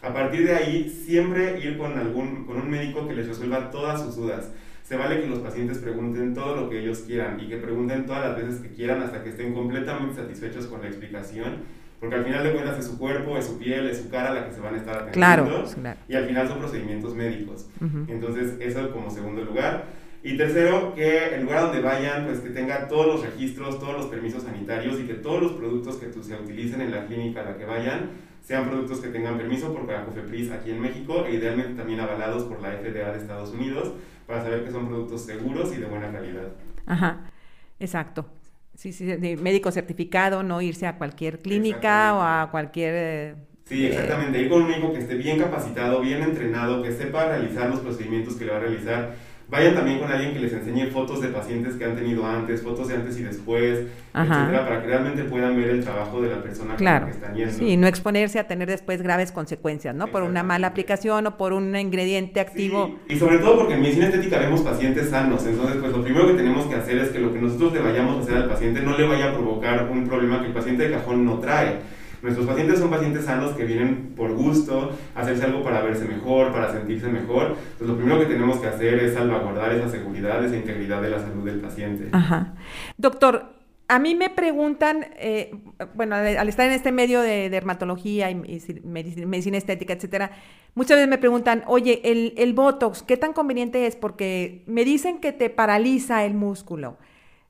A 0.00 0.14
partir 0.14 0.46
de 0.46 0.54
ahí, 0.54 0.88
siempre 0.88 1.58
ir 1.60 1.76
con, 1.76 1.98
algún, 1.98 2.46
con 2.46 2.56
un 2.56 2.70
médico 2.70 3.08
que 3.08 3.14
les 3.14 3.26
resuelva 3.26 3.68
todas 3.70 4.00
sus 4.00 4.14
dudas. 4.14 4.52
Se 4.84 4.96
vale 4.96 5.20
que 5.20 5.26
los 5.26 5.40
pacientes 5.40 5.78
pregunten 5.78 6.34
todo 6.34 6.54
lo 6.54 6.70
que 6.70 6.80
ellos 6.80 7.00
quieran 7.00 7.40
y 7.40 7.48
que 7.48 7.56
pregunten 7.56 8.06
todas 8.06 8.28
las 8.28 8.36
veces 8.36 8.60
que 8.60 8.68
quieran 8.68 9.02
hasta 9.02 9.24
que 9.24 9.30
estén 9.30 9.52
completamente 9.52 10.14
satisfechos 10.14 10.66
con 10.66 10.80
la 10.80 10.86
explicación, 10.86 11.56
porque 11.98 12.14
al 12.14 12.24
final 12.24 12.44
de 12.44 12.52
cuentas 12.52 12.78
es 12.78 12.86
su 12.86 12.96
cuerpo, 12.96 13.36
es 13.36 13.46
su 13.46 13.58
piel, 13.58 13.88
es 13.88 13.98
su 13.98 14.08
cara 14.08 14.32
la 14.32 14.46
que 14.46 14.54
se 14.54 14.60
van 14.60 14.74
a 14.74 14.76
estar 14.78 14.94
atendiendo. 14.94 15.64
Claro, 15.64 15.66
Y 16.08 16.14
al 16.14 16.26
final 16.26 16.46
son 16.46 16.58
procedimientos 16.60 17.14
médicos. 17.16 17.68
Entonces, 18.06 18.54
eso 18.60 18.92
como 18.92 19.10
segundo 19.10 19.44
lugar. 19.44 19.84
Y 20.22 20.36
tercero, 20.36 20.94
que 20.94 21.34
el 21.34 21.44
lugar 21.44 21.62
donde 21.62 21.80
vayan, 21.80 22.26
pues 22.26 22.40
que 22.40 22.50
tenga 22.50 22.88
todos 22.88 23.06
los 23.06 23.24
registros, 23.24 23.78
todos 23.78 23.94
los 23.94 24.06
permisos 24.06 24.42
sanitarios 24.42 24.98
y 24.98 25.04
que 25.04 25.14
todos 25.14 25.42
los 25.42 25.52
productos 25.52 25.96
que 25.96 26.12
se 26.12 26.34
utilicen 26.34 26.80
en 26.80 26.90
la 26.90 27.06
clínica 27.06 27.40
a 27.40 27.44
la 27.44 27.56
que 27.56 27.64
vayan 27.64 28.10
sean 28.42 28.68
productos 28.68 29.00
que 29.00 29.08
tengan 29.08 29.36
permiso 29.36 29.72
por 29.72 29.86
la 29.86 30.04
COFEPRIS 30.06 30.50
aquí 30.50 30.70
en 30.70 30.80
México 30.80 31.24
e 31.26 31.34
idealmente 31.34 31.74
también 31.74 32.00
avalados 32.00 32.44
por 32.44 32.60
la 32.60 32.70
FDA 32.70 33.12
de 33.12 33.18
Estados 33.18 33.50
Unidos 33.50 33.92
para 34.26 34.42
saber 34.42 34.64
que 34.64 34.70
son 34.70 34.88
productos 34.88 35.24
seguros 35.24 35.72
y 35.74 35.76
de 35.76 35.86
buena 35.86 36.10
calidad. 36.10 36.52
Ajá, 36.86 37.30
exacto. 37.78 38.26
Sí, 38.74 38.92
sí, 38.92 39.06
de 39.06 39.36
médico 39.36 39.70
certificado, 39.70 40.42
no 40.42 40.62
irse 40.62 40.86
a 40.86 40.96
cualquier 40.96 41.40
clínica 41.40 42.14
o 42.14 42.22
a 42.22 42.48
cualquier... 42.50 42.94
Eh, 42.96 43.34
sí, 43.64 43.86
exactamente. 43.86 44.40
Ir 44.40 44.48
con 44.48 44.62
un 44.62 44.68
médico 44.68 44.92
que 44.92 45.00
esté 45.00 45.16
bien 45.16 45.38
capacitado, 45.38 46.00
bien 46.00 46.22
entrenado, 46.22 46.82
que 46.82 46.92
sepa 46.92 47.26
realizar 47.26 47.68
los 47.68 47.80
procedimientos 47.80 48.36
que 48.36 48.44
le 48.44 48.52
va 48.52 48.58
a 48.58 48.60
realizar 48.60 49.14
Vayan 49.50 49.74
también 49.74 49.98
con 49.98 50.12
alguien 50.12 50.34
que 50.34 50.40
les 50.40 50.52
enseñe 50.52 50.90
fotos 50.90 51.22
de 51.22 51.28
pacientes 51.28 51.74
que 51.76 51.84
han 51.86 51.96
tenido 51.96 52.26
antes, 52.26 52.60
fotos 52.62 52.88
de 52.88 52.96
antes 52.96 53.18
y 53.18 53.22
después, 53.22 53.86
etcétera, 54.12 54.66
para 54.68 54.82
que 54.82 54.86
realmente 54.88 55.24
puedan 55.24 55.56
ver 55.56 55.70
el 55.70 55.82
trabajo 55.82 56.20
de 56.20 56.28
la 56.28 56.42
persona 56.42 56.76
claro. 56.76 57.06
que 57.06 57.12
están 57.12 57.34
yendo. 57.34 57.54
Sí, 57.54 57.78
no 57.78 57.86
exponerse 57.86 58.38
a 58.38 58.46
tener 58.46 58.68
después 58.68 59.00
graves 59.00 59.32
consecuencias, 59.32 59.94
¿no? 59.94 60.08
Por 60.08 60.22
una 60.22 60.42
mala 60.42 60.66
aplicación 60.66 61.26
o 61.26 61.38
por 61.38 61.54
un 61.54 61.74
ingrediente 61.74 62.40
activo. 62.40 62.98
Y 63.08 63.16
sobre 63.16 63.38
todo 63.38 63.56
porque 63.60 63.72
en 63.72 63.80
medicina 63.80 64.08
estética 64.08 64.38
vemos 64.38 64.60
pacientes 64.60 65.08
sanos, 65.08 65.46
entonces 65.46 65.78
pues 65.80 65.92
lo 65.92 66.02
primero 66.02 66.26
que 66.26 66.34
tenemos 66.34 66.66
que 66.66 66.74
hacer 66.74 66.98
es 66.98 67.08
que 67.08 67.18
lo 67.18 67.32
que 67.32 67.40
nosotros 67.40 67.72
le 67.72 67.80
vayamos 67.80 68.18
a 68.18 68.20
hacer 68.20 68.36
al 68.36 68.48
paciente 68.50 68.82
no 68.82 68.98
le 68.98 69.08
vaya 69.08 69.30
a 69.30 69.32
provocar 69.32 69.88
un 69.90 70.06
problema 70.06 70.42
que 70.42 70.48
el 70.48 70.52
paciente 70.52 70.82
de 70.82 70.90
cajón 70.90 71.24
no 71.24 71.38
trae. 71.38 71.78
Nuestros 72.22 72.46
pacientes 72.46 72.78
son 72.78 72.90
pacientes 72.90 73.24
sanos 73.24 73.52
que 73.52 73.64
vienen 73.64 74.14
por 74.16 74.32
gusto, 74.34 74.96
hacerse 75.14 75.44
algo 75.44 75.62
para 75.62 75.82
verse 75.82 76.04
mejor, 76.04 76.52
para 76.52 76.72
sentirse 76.72 77.08
mejor. 77.08 77.56
Entonces, 77.72 77.88
lo 77.88 77.96
primero 77.96 78.20
que 78.20 78.26
tenemos 78.26 78.58
que 78.58 78.66
hacer 78.66 78.94
es 78.94 79.14
salvaguardar 79.14 79.72
esa 79.72 79.88
seguridad, 79.88 80.44
esa 80.44 80.56
integridad 80.56 81.00
de 81.00 81.10
la 81.10 81.20
salud 81.20 81.44
del 81.44 81.60
paciente. 81.60 82.08
Ajá. 82.12 82.54
Doctor, 82.96 83.58
a 83.88 83.98
mí 83.98 84.14
me 84.14 84.28
preguntan, 84.28 85.06
eh, 85.16 85.54
bueno, 85.94 86.14
al 86.14 86.48
estar 86.48 86.66
en 86.66 86.72
este 86.72 86.92
medio 86.92 87.22
de 87.22 87.48
dermatología 87.48 88.30
y, 88.30 88.34
medicina, 88.34 89.56
estética, 89.56 89.94
etcétera, 89.94 90.30
muchas 90.74 90.98
veces 90.98 91.08
me 91.08 91.16
preguntan, 91.16 91.64
oye, 91.66 92.02
el, 92.04 92.34
el, 92.36 92.52
Botox, 92.52 93.02
¿qué 93.02 93.16
tan 93.16 93.32
conveniente 93.32 93.86
es? 93.86 93.96
Porque 93.96 94.62
me 94.66 94.84
dicen 94.84 95.20
que 95.20 95.32
te 95.32 95.48
paraliza 95.48 96.24
el 96.26 96.34
músculo. 96.34 96.98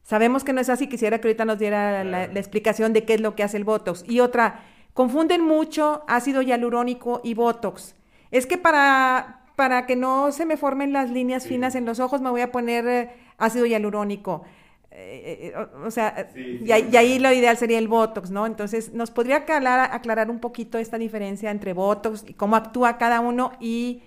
Sabemos 0.08 0.42
que 0.42 0.54
no 0.54 0.62
es 0.62 0.70
así, 0.70 0.86
quisiera 0.86 1.20
que 1.20 1.28
ahorita 1.28 1.44
nos 1.44 1.58
diera 1.58 2.02
la, 2.02 2.24
explicación 2.24 2.94
de 2.94 3.04
qué 3.04 3.12
es 3.12 3.20
lo 3.20 3.36
que 3.36 3.42
hace 3.42 3.58
el 3.58 3.64
Botox. 3.64 4.06
Y 4.08 4.20
otra, 4.20 4.64
confunden 4.94 5.44
mucho 5.44 6.02
ácido 6.08 6.40
hialurónico 6.40 7.20
y 7.22 7.34
Botox. 7.34 7.94
Es 8.30 8.46
que 8.46 8.56
para, 8.56 9.42
para 9.54 9.84
que 9.84 9.96
no 9.96 10.32
se 10.32 10.46
me 10.46 10.56
formen 10.56 10.94
las 10.94 11.10
líneas 11.10 11.46
finas 11.46 11.74
en 11.74 11.84
los 11.84 12.00
ojos 12.00 12.22
me 12.22 12.30
voy 12.30 12.40
a 12.40 12.50
poner 12.50 12.88
eh, 12.88 13.10
ácido 13.36 13.66
hialurónico. 13.66 14.44
Eh, 14.92 15.52
eh, 15.54 15.66
o, 15.84 15.90
sea, 15.90 16.30
y, 16.34 16.72
ahí 16.72 17.18
lo 17.18 17.30
ideal 17.30 17.58
sería 17.58 17.76
el 17.76 17.88
Botox, 17.88 18.30
¿no? 18.30 18.46
Entonces, 18.46 18.94
¿nos 18.94 19.10
podría 19.10 19.36
aclarar, 19.36 19.90
aclarar 19.92 20.30
un 20.30 20.38
poquito 20.38 20.78
esta 20.78 20.96
diferencia 20.96 21.50
entre 21.50 21.74
Botox 21.74 22.24
y 22.26 22.32
cómo 22.32 22.56
actúa 22.56 22.96
cada 22.96 23.20
uno 23.20 23.52
y 23.60 24.04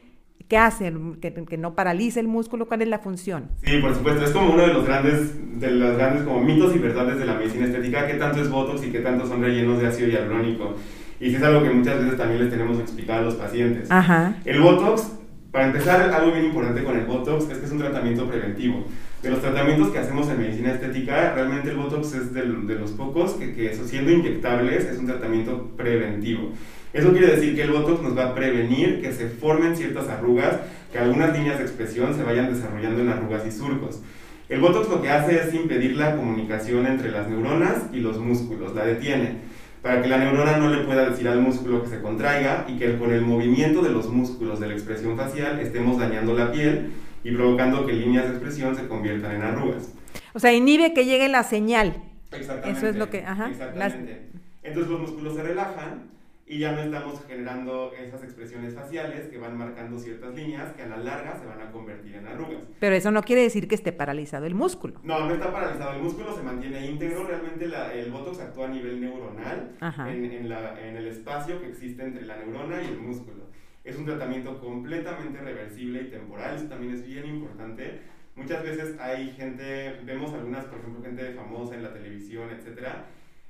¿Qué 0.51 0.57
hace? 0.57 0.93
Que, 1.21 1.57
no 1.57 1.75
paralice 1.75 2.19
el 2.19 2.27
músculo, 2.27 2.67
¿cuál 2.67 2.81
es 2.81 2.89
la 2.89 2.99
función? 2.99 3.51
Sí, 3.63 3.77
por 3.77 3.95
supuesto, 3.95 4.25
es 4.25 4.31
como 4.31 4.51
uno 4.51 4.63
de 4.63 4.73
los 4.73 4.85
grandes, 4.85 5.61
de 5.61 5.71
los 5.71 5.95
grandes 5.95 6.23
como 6.23 6.41
mitos 6.41 6.75
y 6.75 6.79
verdades 6.79 7.17
de 7.19 7.25
la 7.25 7.35
medicina 7.35 7.67
estética, 7.67 8.05
qué 8.05 8.15
tanto 8.15 8.41
es 8.41 8.49
Botox 8.49 8.83
y 8.83 8.91
qué 8.91 8.99
tanto 8.99 9.25
son 9.25 9.41
rellenos 9.41 9.79
de 9.79 9.87
ácido 9.87 10.09
hialurónico. 10.09 10.75
Y 11.21 11.33
es 11.33 11.41
algo 11.41 11.63
que 11.63 11.69
muchas 11.69 11.99
veces 11.99 12.17
también 12.17 12.41
les 12.41 12.49
tenemos 12.49 12.75
que 12.75 12.83
explicar 12.83 13.19
a 13.19 13.21
los 13.21 13.35
pacientes. 13.35 13.89
Ajá. 13.89 14.35
El 14.43 14.59
Botox, 14.59 15.13
para 15.53 15.67
empezar, 15.67 16.01
algo 16.13 16.33
bien 16.33 16.47
importante 16.47 16.83
con 16.83 16.97
el 16.97 17.05
Botox 17.05 17.49
es 17.49 17.57
que 17.57 17.65
es 17.67 17.71
un 17.71 17.77
tratamiento 17.77 18.27
preventivo. 18.27 18.83
De 19.21 19.29
los 19.29 19.39
tratamientos 19.39 19.89
que 19.89 19.99
hacemos 19.99 20.27
en 20.29 20.39
medicina 20.39 20.71
estética, 20.71 21.33
realmente 21.35 21.69
el 21.69 21.77
Botox 21.77 22.13
es 22.15 22.33
de, 22.33 22.43
los 22.43 22.91
pocos 22.91 23.33
que, 23.33 23.53
que, 23.53 23.75
siendo 23.75 24.11
inyectables, 24.11 24.85
es 24.85 24.97
un 24.97 25.05
tratamiento 25.05 25.69
preventivo. 25.77 26.49
Eso 26.91 27.11
quiere 27.11 27.35
decir 27.35 27.55
que 27.55 27.61
el 27.61 27.71
Botox 27.71 28.01
nos 28.01 28.17
va 28.17 28.29
a 28.29 28.35
prevenir 28.35 28.99
que 28.99 29.13
se 29.13 29.29
formen 29.29 29.77
ciertas 29.77 30.09
arrugas, 30.09 30.57
que 30.91 30.97
algunas 30.97 31.37
líneas 31.37 31.59
de 31.59 31.65
expresión 31.65 32.15
se 32.15 32.23
vayan 32.23 32.51
desarrollando 32.51 32.99
en 32.99 33.09
arrugas 33.09 33.45
y 33.45 33.51
surcos. 33.51 34.01
El 34.49 34.59
Botox 34.59 34.89
lo 34.89 35.03
que 35.03 35.09
hace 35.09 35.37
es 35.37 35.53
impedir 35.53 35.95
la 35.95 36.15
comunicación 36.15 36.87
entre 36.87 37.11
las 37.11 37.29
neuronas 37.29 37.83
y 37.93 37.99
los 37.99 38.17
músculos, 38.17 38.73
la 38.73 38.85
detiene, 38.85 39.35
para 39.83 40.01
que 40.01 40.09
la 40.09 40.17
neurona 40.17 40.57
no 40.57 40.69
le 40.69 40.83
pueda 40.83 41.09
decir 41.09 41.27
al 41.27 41.41
músculo 41.41 41.83
que 41.83 41.89
se 41.89 42.01
contraiga 42.01 42.65
y 42.67 42.77
que 42.77 42.97
con 42.97 43.11
el 43.11 43.21
movimiento 43.21 43.83
de 43.83 43.91
los 43.91 44.09
músculos 44.09 44.59
de 44.59 44.67
la 44.67 44.73
expresión 44.73 45.15
facial 45.15 45.59
estemos 45.59 45.99
dañando 45.99 46.33
la 46.33 46.51
piel 46.51 46.89
y 47.23 47.31
provocando 47.31 47.85
que 47.85 47.93
líneas 47.93 48.25
de 48.25 48.31
expresión 48.31 48.75
se 48.75 48.87
conviertan 48.87 49.35
en 49.35 49.41
arrugas. 49.43 49.93
O 50.33 50.39
sea, 50.39 50.53
inhibe 50.53 50.93
que 50.93 51.05
llegue 51.05 51.27
la 51.27 51.43
señal. 51.43 52.03
Exactamente. 52.31 52.77
Eso 52.77 52.87
es 52.87 52.95
lo 52.95 53.09
que... 53.09 53.25
Ajá, 53.25 53.49
exactamente. 53.49 54.29
Entonces 54.63 54.91
los 54.91 55.01
músculos 55.01 55.35
se 55.35 55.43
relajan 55.43 56.11
y 56.45 56.59
ya 56.59 56.73
no 56.73 56.81
estamos 56.81 57.21
generando 57.25 57.93
esas 57.93 58.23
expresiones 58.23 58.75
faciales 58.75 59.27
que 59.29 59.37
van 59.37 59.57
marcando 59.57 59.97
ciertas 59.97 60.35
líneas 60.35 60.73
que 60.73 60.81
a 60.81 60.87
la 60.87 60.97
larga 60.97 61.39
se 61.39 61.45
van 61.45 61.61
a 61.61 61.71
convertir 61.71 62.15
en 62.15 62.27
arrugas. 62.27 62.67
Pero 62.79 62.93
eso 62.93 63.09
no 63.09 63.23
quiere 63.23 63.41
decir 63.43 63.69
que 63.69 63.75
esté 63.75 63.93
paralizado 63.93 64.45
el 64.45 64.53
músculo. 64.53 64.99
No, 65.03 65.27
no 65.27 65.33
está 65.33 65.51
paralizado 65.51 65.93
el 65.93 66.01
músculo, 66.03 66.35
se 66.35 66.43
mantiene 66.43 66.85
íntegro. 66.85 67.25
Realmente 67.25 67.69
el 67.93 68.11
Botox 68.11 68.39
actúa 68.41 68.65
a 68.65 68.69
nivel 68.69 68.99
neuronal 68.99 69.71
en, 69.81 70.25
en, 70.25 70.51
en 70.51 70.97
el 70.97 71.07
espacio 71.07 71.61
que 71.61 71.69
existe 71.69 72.03
entre 72.03 72.25
la 72.25 72.35
neurona 72.37 72.81
y 72.81 72.87
el 72.87 72.99
músculo. 72.99 73.40
Es 73.83 73.97
un 73.97 74.05
tratamiento 74.05 74.59
completamente 74.59 75.39
reversible 75.39 76.03
y 76.03 76.09
temporal, 76.09 76.55
eso 76.55 76.67
también 76.67 76.93
es 76.93 77.05
bien 77.05 77.25
importante. 77.25 78.01
Muchas 78.35 78.63
veces 78.63 78.99
hay 78.99 79.31
gente, 79.31 79.99
vemos 80.05 80.33
algunas, 80.33 80.65
por 80.65 80.79
ejemplo, 80.79 81.03
gente 81.03 81.33
famosa 81.33 81.75
en 81.75 81.83
la 81.83 81.93
televisión, 81.93 82.49
etcétera, 82.51 83.07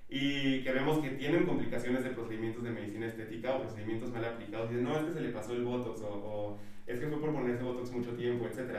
y 0.10 0.62
que 0.64 0.72
vemos 0.74 1.00
que 1.00 1.12
tienen 1.12 1.46
complicaciones 1.46 2.04
de 2.04 2.10
procedimientos 2.10 2.64
de 2.64 2.72
medicina 2.72 3.08
estética 3.08 3.56
o 3.56 3.62
procedimientos 3.62 4.12
mal 4.12 4.26
aplicados 4.26 4.70
dicen, 4.70 4.84
no, 4.84 4.98
es 4.98 5.06
que 5.06 5.14
se 5.14 5.22
le 5.22 5.30
pasó 5.30 5.54
el 5.54 5.64
Botox 5.64 6.02
o, 6.02 6.60
es 6.86 7.00
que 7.00 7.08
fue 7.08 7.20
por 7.20 7.32
ponerse 7.32 7.64
Botox 7.64 7.92
mucho 7.92 8.12
tiempo, 8.16 8.46
etc. 8.46 8.78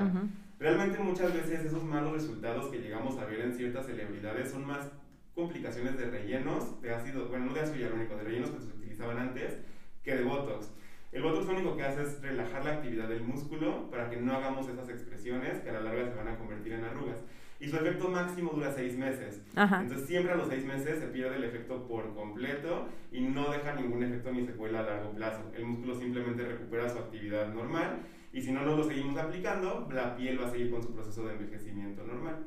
Realmente 0.59 0.99
muchas 0.99 1.33
veces 1.33 1.65
esos 1.65 1.85
malos 1.85 2.13
resultados 2.13 2.71
que 2.71 2.79
llegamos 2.79 3.19
a 3.19 3.25
ver 3.25 3.41
en 3.41 3.55
ciertas 3.55 3.87
celebridades 3.87 4.51
son 4.51 4.67
más 4.67 4.91
complicaciones 5.35 5.97
de 5.97 6.11
rellenos 6.11 6.81
de 6.83 6.95
ácido, 6.95 7.29
bueno, 7.29 7.47
no 7.47 7.55
de 7.55 7.61
ácido 7.61 7.79
hialurónico, 7.79 8.17
de 8.17 8.25
rellenos 8.25 8.51
que 8.51 8.61
se 8.61 8.67
utilizaban 8.67 9.19
antes 9.19 9.59
que 10.03 10.15
de 10.15 10.25
Botox. 10.25 10.71
El 11.13 11.23
Botox 11.23 11.47
lo 11.47 11.53
único 11.53 11.77
que 11.77 11.83
hace 11.83 12.03
es 12.03 12.23
relajar 12.23 12.65
la 12.65 12.73
actividad 12.73 13.07
del 13.07 13.23
músculo 13.23 13.91
para 13.91 14.09
que 14.09 14.17
no 14.17 14.33
hagamos 14.33 14.67
esas 14.69 14.89
expresiones 14.89 15.61
que 15.61 15.69
a 15.69 15.75
la 15.75 15.81
larga 15.81 16.09
se 16.09 16.15
van 16.17 16.29
a 16.29 16.39
convertir 16.39 16.73
en 16.73 16.85
arrugas 16.85 17.23
y 17.61 17.69
su 17.69 17.77
efecto 17.77 18.09
máximo 18.09 18.51
dura 18.53 18.73
seis 18.73 18.97
meses. 18.97 19.41
Entonces 19.55 20.09
siempre 20.09 20.33
a 20.33 20.37
los 20.37 20.49
seis 20.49 20.65
meses 20.65 20.99
se 20.99 21.07
pierde 21.07 21.37
el 21.37 21.45
efecto 21.45 21.87
por 21.87 22.13
completo 22.15 22.89
y 23.13 23.21
no 23.21 23.53
deja 23.53 23.75
ningún 23.75 24.03
efecto 24.03 24.33
ni 24.33 24.45
secuela 24.45 24.81
a 24.81 24.83
largo 24.83 25.13
plazo. 25.13 25.53
El 25.55 25.67
músculo 25.67 25.95
simplemente 25.95 26.45
recupera 26.45 26.89
su 26.89 26.99
actividad 26.99 27.55
normal 27.55 28.01
y 28.33 28.41
si 28.41 28.51
no 28.51 28.65
nos 28.65 28.79
lo 28.79 28.85
seguimos 28.85 29.17
aplicando, 29.19 29.89
la 29.93 30.17
piel 30.17 30.41
va 30.41 30.49
a 30.49 30.51
seguir 30.51 30.71
con 30.71 30.83
su 30.83 30.93
proceso 30.93 31.25
de 31.27 31.35
envejecimiento 31.35 32.03
normal. 32.05 32.47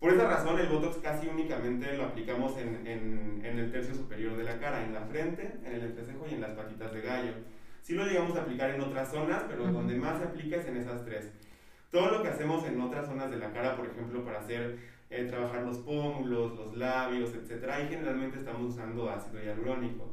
Por 0.00 0.14
esa 0.14 0.26
razón, 0.26 0.58
el 0.58 0.68
Botox 0.68 0.96
casi 0.96 1.28
únicamente 1.28 1.94
lo 1.94 2.06
aplicamos 2.06 2.56
en, 2.56 2.86
en, 2.86 3.42
en, 3.44 3.58
el 3.58 3.70
tercio 3.70 3.94
superior 3.94 4.34
de 4.34 4.44
la 4.44 4.58
cara, 4.58 4.82
en 4.82 4.94
la 4.94 5.02
frente, 5.02 5.58
en 5.62 5.74
el 5.74 5.82
entrecejo 5.82 6.26
y 6.26 6.34
en 6.34 6.40
las 6.40 6.52
patitas 6.52 6.94
de 6.94 7.02
gallo. 7.02 7.32
Sí 7.82 7.92
lo 7.92 8.06
llegamos 8.06 8.34
a 8.34 8.40
aplicar 8.40 8.70
en 8.70 8.80
otras 8.80 9.10
zonas, 9.10 9.44
pero 9.46 9.70
donde 9.70 9.96
más 9.96 10.18
se 10.18 10.24
aplica 10.24 10.56
es 10.56 10.66
en 10.66 10.78
esas 10.78 11.04
tres. 11.04 11.30
Todo 11.90 12.10
lo 12.12 12.22
que 12.22 12.28
hacemos 12.28 12.66
en 12.66 12.80
otras 12.80 13.08
zonas 13.08 13.30
de 13.30 13.36
la 13.36 13.52
cara, 13.52 13.76
por 13.76 13.88
ejemplo, 13.88 14.24
para 14.24 14.38
hacer 14.38 14.78
eh, 15.10 15.24
trabajar 15.24 15.64
los 15.64 15.76
pómulos, 15.78 16.56
los 16.56 16.78
labios, 16.78 17.34
etc. 17.34 17.68
Ahí 17.70 17.88
generalmente 17.90 18.38
estamos 18.38 18.72
usando 18.72 19.10
ácido 19.10 19.42
hialurónico. 19.42 20.08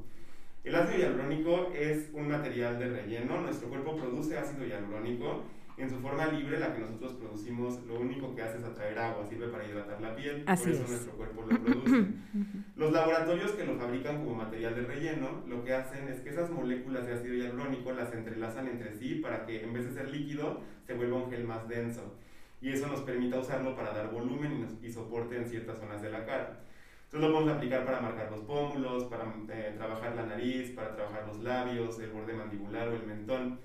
El 0.65 0.75
ácido 0.75 0.99
hialurónico 0.99 1.71
es 1.73 2.09
un 2.11 2.27
material 2.27 2.77
de 2.77 2.89
relleno. 2.89 3.39
Nuestro 3.39 3.69
cuerpo 3.69 3.95
produce 3.95 4.37
ácido 4.37 4.65
hialurónico 4.65 5.43
en 5.77 5.89
su 5.89 5.99
forma 5.99 6.25
libre, 6.27 6.59
la 6.59 6.73
que 6.73 6.79
nosotros 6.79 7.13
producimos, 7.13 7.83
lo 7.85 7.99
único 7.99 8.35
que 8.35 8.41
hace 8.41 8.57
es 8.57 8.63
atraer 8.63 8.97
agua, 8.97 9.27
sirve 9.29 9.47
para 9.49 9.63
hidratar 9.63 10.01
la 10.01 10.15
piel, 10.15 10.43
por 10.43 10.53
eso 10.53 10.87
nuestro 10.87 11.13
cuerpo 11.13 11.43
lo 11.43 11.59
produce. 11.59 12.07
Los 12.75 12.91
laboratorios 12.91 13.51
que 13.51 13.65
lo 13.65 13.75
fabrican 13.75 14.23
como 14.23 14.35
material 14.35 14.75
de 14.75 14.81
relleno, 14.81 15.43
lo 15.47 15.63
que 15.63 15.73
hacen 15.73 16.07
es 16.07 16.19
que 16.21 16.29
esas 16.29 16.49
moléculas 16.49 17.05
de 17.05 17.13
ácido 17.13 17.35
hialurónico 17.35 17.91
las 17.91 18.13
entrelazan 18.13 18.67
entre 18.67 18.93
sí 18.93 19.15
para 19.15 19.45
que 19.45 19.63
en 19.63 19.73
vez 19.73 19.85
de 19.85 19.93
ser 19.93 20.09
líquido, 20.09 20.61
se 20.85 20.93
vuelva 20.93 21.17
un 21.17 21.29
gel 21.29 21.43
más 21.43 21.67
denso. 21.67 22.15
Y 22.59 22.71
eso 22.71 22.87
nos 22.87 23.01
permite 23.01 23.37
usarlo 23.37 23.75
para 23.75 23.93
dar 23.93 24.11
volumen 24.11 24.79
y, 24.81 24.91
soporte 24.91 25.37
en 25.37 25.47
ciertas 25.47 25.77
zonas 25.79 26.01
de 26.01 26.09
la 26.09 26.25
cara. 26.25 26.59
Entonces 27.05 27.29
lo 27.29 27.33
podemos 27.33 27.55
aplicar 27.55 27.85
para 27.85 28.01
marcar 28.01 28.31
los 28.31 28.41
pómulos, 28.41 29.05
para 29.05 29.31
eh, 29.49 29.73
trabajar 29.77 30.15
la 30.15 30.25
nariz, 30.25 30.71
para 30.71 30.95
trabajar 30.95 31.27
los 31.27 31.39
labios, 31.43 31.99
el 31.99 32.09
borde 32.09 32.33
mandibular 32.33 32.87
o 32.89 32.95
el 32.95 33.05
mentón. 33.05 33.59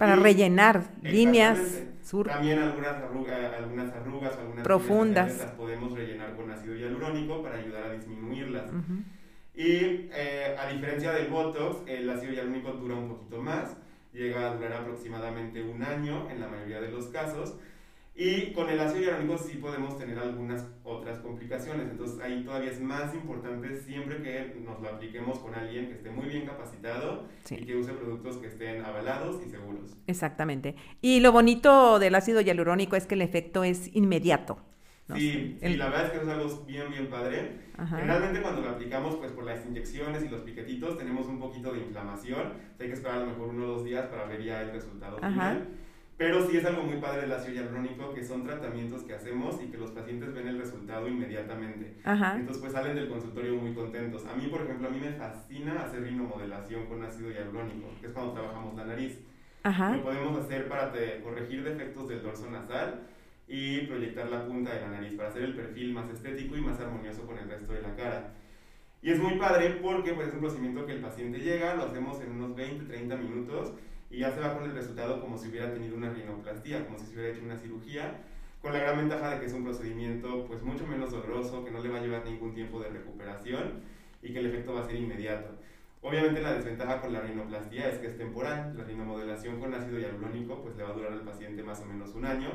Para 0.00 0.16
rellenar 0.16 0.94
líneas, 1.02 1.84
sur. 2.02 2.26
También 2.26 2.58
algunas, 2.58 2.96
arrugas, 2.96 3.52
algunas 3.52 3.92
arrugas 3.92 4.38
algunas 4.38 4.64
profundas 4.64 5.36
las 5.36 5.50
podemos 5.52 5.92
rellenar 5.92 6.34
con 6.36 6.50
ácido 6.50 6.74
hialurónico 6.74 7.42
para 7.42 7.58
ayudar 7.58 7.84
a 7.84 7.92
disminuirlas. 7.92 8.64
Y 9.54 10.08
eh, 10.14 10.56
a 10.58 10.72
diferencia 10.72 11.12
del 11.12 11.26
Botox, 11.28 11.86
el 11.86 12.08
ácido 12.08 12.32
hialurónico 12.32 12.72
dura 12.72 12.94
un 12.94 13.08
poquito 13.10 13.42
más, 13.42 13.76
llega 14.14 14.50
a 14.50 14.54
durar 14.54 14.72
aproximadamente 14.72 15.62
un 15.62 15.82
año 15.82 16.30
en 16.30 16.40
la 16.40 16.48
mayoría 16.48 16.80
de 16.80 16.90
los 16.90 17.08
casos. 17.08 17.56
Y 18.22 18.52
con 18.52 18.68
el 18.68 18.78
ácido 18.78 19.00
hialurónico 19.00 19.38
sí 19.38 19.56
podemos 19.56 19.96
tener 19.96 20.18
algunas 20.18 20.66
otras 20.84 21.20
complicaciones. 21.20 21.88
Entonces 21.90 22.20
ahí 22.20 22.44
todavía 22.44 22.70
es 22.70 22.78
más 22.78 23.14
importante 23.14 23.80
siempre 23.80 24.22
que 24.22 24.60
nos 24.60 24.78
lo 24.78 24.90
apliquemos 24.90 25.38
con 25.38 25.54
alguien 25.54 25.86
que 25.86 25.94
esté 25.94 26.10
muy 26.10 26.26
bien 26.26 26.44
capacitado 26.44 27.28
y 27.48 27.64
que 27.64 27.76
use 27.76 27.94
productos 27.94 28.36
que 28.36 28.48
estén 28.48 28.84
avalados 28.84 29.40
y 29.46 29.48
seguros. 29.48 29.96
Exactamente. 30.06 30.76
Y 31.00 31.20
lo 31.20 31.32
bonito 31.32 31.98
del 31.98 32.14
ácido 32.14 32.42
hialurónico 32.42 32.94
es 32.94 33.06
que 33.06 33.14
el 33.14 33.22
efecto 33.22 33.64
es 33.64 33.88
inmediato. 33.96 34.58
Sí, 35.16 35.56
la 35.62 35.86
verdad 35.86 36.04
es 36.04 36.10
que 36.12 36.18
es 36.18 36.28
algo 36.28 36.64
bien, 36.66 36.90
bien 36.90 37.08
padre. 37.08 37.52
Generalmente 37.88 38.42
cuando 38.42 38.60
lo 38.60 38.68
aplicamos, 38.68 39.16
pues 39.16 39.32
por 39.32 39.44
las 39.44 39.64
inyecciones 39.64 40.22
y 40.22 40.28
los 40.28 40.42
piquetitos, 40.42 40.98
tenemos 40.98 41.26
un 41.26 41.40
poquito 41.40 41.72
de 41.72 41.78
inflamación. 41.78 42.52
hay 42.78 42.86
que 42.86 42.92
esperar 42.92 43.16
a 43.16 43.20
lo 43.20 43.26
mejor 43.28 43.48
uno 43.48 43.64
o 43.64 43.68
dos 43.68 43.84
días 43.84 44.08
para 44.08 44.26
ver 44.26 44.44
ya 44.44 44.60
el 44.60 44.72
resultado 44.72 45.16
final. 45.16 45.68
Pero 46.20 46.46
sí 46.46 46.58
es 46.58 46.66
algo 46.66 46.82
muy 46.82 46.98
padre 46.98 47.24
el 47.24 47.32
ácido 47.32 47.54
hialurónico, 47.54 48.12
que 48.12 48.22
son 48.22 48.44
tratamientos 48.44 49.04
que 49.04 49.14
hacemos 49.14 49.58
y 49.62 49.68
que 49.68 49.78
los 49.78 49.90
pacientes 49.92 50.34
ven 50.34 50.48
el 50.48 50.58
resultado 50.58 51.08
inmediatamente. 51.08 51.96
Entonces, 52.04 52.58
pues 52.58 52.72
salen 52.72 52.94
del 52.94 53.08
consultorio 53.08 53.54
muy 53.54 53.72
contentos. 53.72 54.26
A 54.26 54.34
mí, 54.34 54.46
por 54.48 54.60
ejemplo, 54.60 54.88
a 54.88 54.90
mí 54.90 55.00
me 55.00 55.12
fascina 55.12 55.82
hacer 55.82 56.02
rinomodelación 56.02 56.84
con 56.88 57.02
ácido 57.02 57.30
hialurónico, 57.30 57.88
que 58.02 58.08
es 58.08 58.12
cuando 58.12 58.34
trabajamos 58.34 58.76
la 58.76 58.84
nariz. 58.84 59.18
Lo 59.64 60.02
podemos 60.02 60.44
hacer 60.44 60.68
para 60.68 60.92
corregir 61.22 61.64
defectos 61.64 62.06
del 62.06 62.22
dorso 62.22 62.50
nasal 62.50 63.00
y 63.48 63.86
proyectar 63.86 64.28
la 64.28 64.44
punta 64.44 64.74
de 64.74 64.82
la 64.82 64.90
nariz 64.90 65.14
para 65.14 65.30
hacer 65.30 65.44
el 65.44 65.56
perfil 65.56 65.94
más 65.94 66.10
estético 66.10 66.54
y 66.54 66.60
más 66.60 66.78
armonioso 66.80 67.24
con 67.24 67.38
el 67.38 67.48
resto 67.48 67.72
de 67.72 67.80
la 67.80 67.96
cara. 67.96 68.34
Y 69.00 69.10
es 69.10 69.18
muy 69.18 69.38
padre 69.38 69.78
porque 69.82 70.12
pues, 70.12 70.28
es 70.28 70.34
un 70.34 70.40
procedimiento 70.40 70.84
que 70.84 70.92
el 70.92 71.00
paciente 71.00 71.38
llega, 71.38 71.76
lo 71.76 71.84
hacemos 71.84 72.20
en 72.20 72.32
unos 72.32 72.54
20, 72.54 72.84
30 72.84 73.16
minutos 73.16 73.72
y 74.10 74.18
ya 74.18 74.32
se 74.32 74.40
va 74.40 74.54
con 74.54 74.64
el 74.64 74.74
resultado 74.74 75.20
como 75.20 75.38
si 75.38 75.48
hubiera 75.48 75.72
tenido 75.72 75.96
una 75.96 76.10
rinoplastía, 76.10 76.84
como 76.84 76.98
si 76.98 77.06
se 77.06 77.12
hubiera 77.14 77.30
hecho 77.30 77.44
una 77.44 77.56
cirugía, 77.56 78.18
con 78.60 78.72
la 78.72 78.80
gran 78.80 78.98
ventaja 78.98 79.30
de 79.30 79.40
que 79.40 79.46
es 79.46 79.52
un 79.52 79.64
procedimiento 79.64 80.46
pues 80.46 80.62
mucho 80.62 80.86
menos 80.86 81.10
doloroso, 81.12 81.64
que 81.64 81.70
no 81.70 81.80
le 81.80 81.88
va 81.88 81.98
a 81.98 82.02
llevar 82.02 82.24
ningún 82.24 82.52
tiempo 82.52 82.80
de 82.80 82.90
recuperación 82.90 83.80
y 84.22 84.32
que 84.32 84.40
el 84.40 84.46
efecto 84.46 84.74
va 84.74 84.80
a 84.80 84.86
ser 84.86 84.96
inmediato. 84.96 85.50
Obviamente 86.02 86.40
la 86.40 86.54
desventaja 86.54 87.00
con 87.00 87.12
la 87.12 87.20
rinoplastía 87.20 87.88
es 87.88 87.98
que 87.98 88.08
es 88.08 88.18
temporal, 88.18 88.74
la 88.76 88.84
rinomodelación 88.84 89.60
con 89.60 89.72
ácido 89.72 89.98
hialurónico 89.98 90.62
pues 90.62 90.76
le 90.76 90.82
va 90.82 90.90
a 90.90 90.94
durar 90.94 91.12
al 91.12 91.22
paciente 91.22 91.62
más 91.62 91.80
o 91.80 91.84
menos 91.84 92.14
un 92.14 92.24
año. 92.24 92.50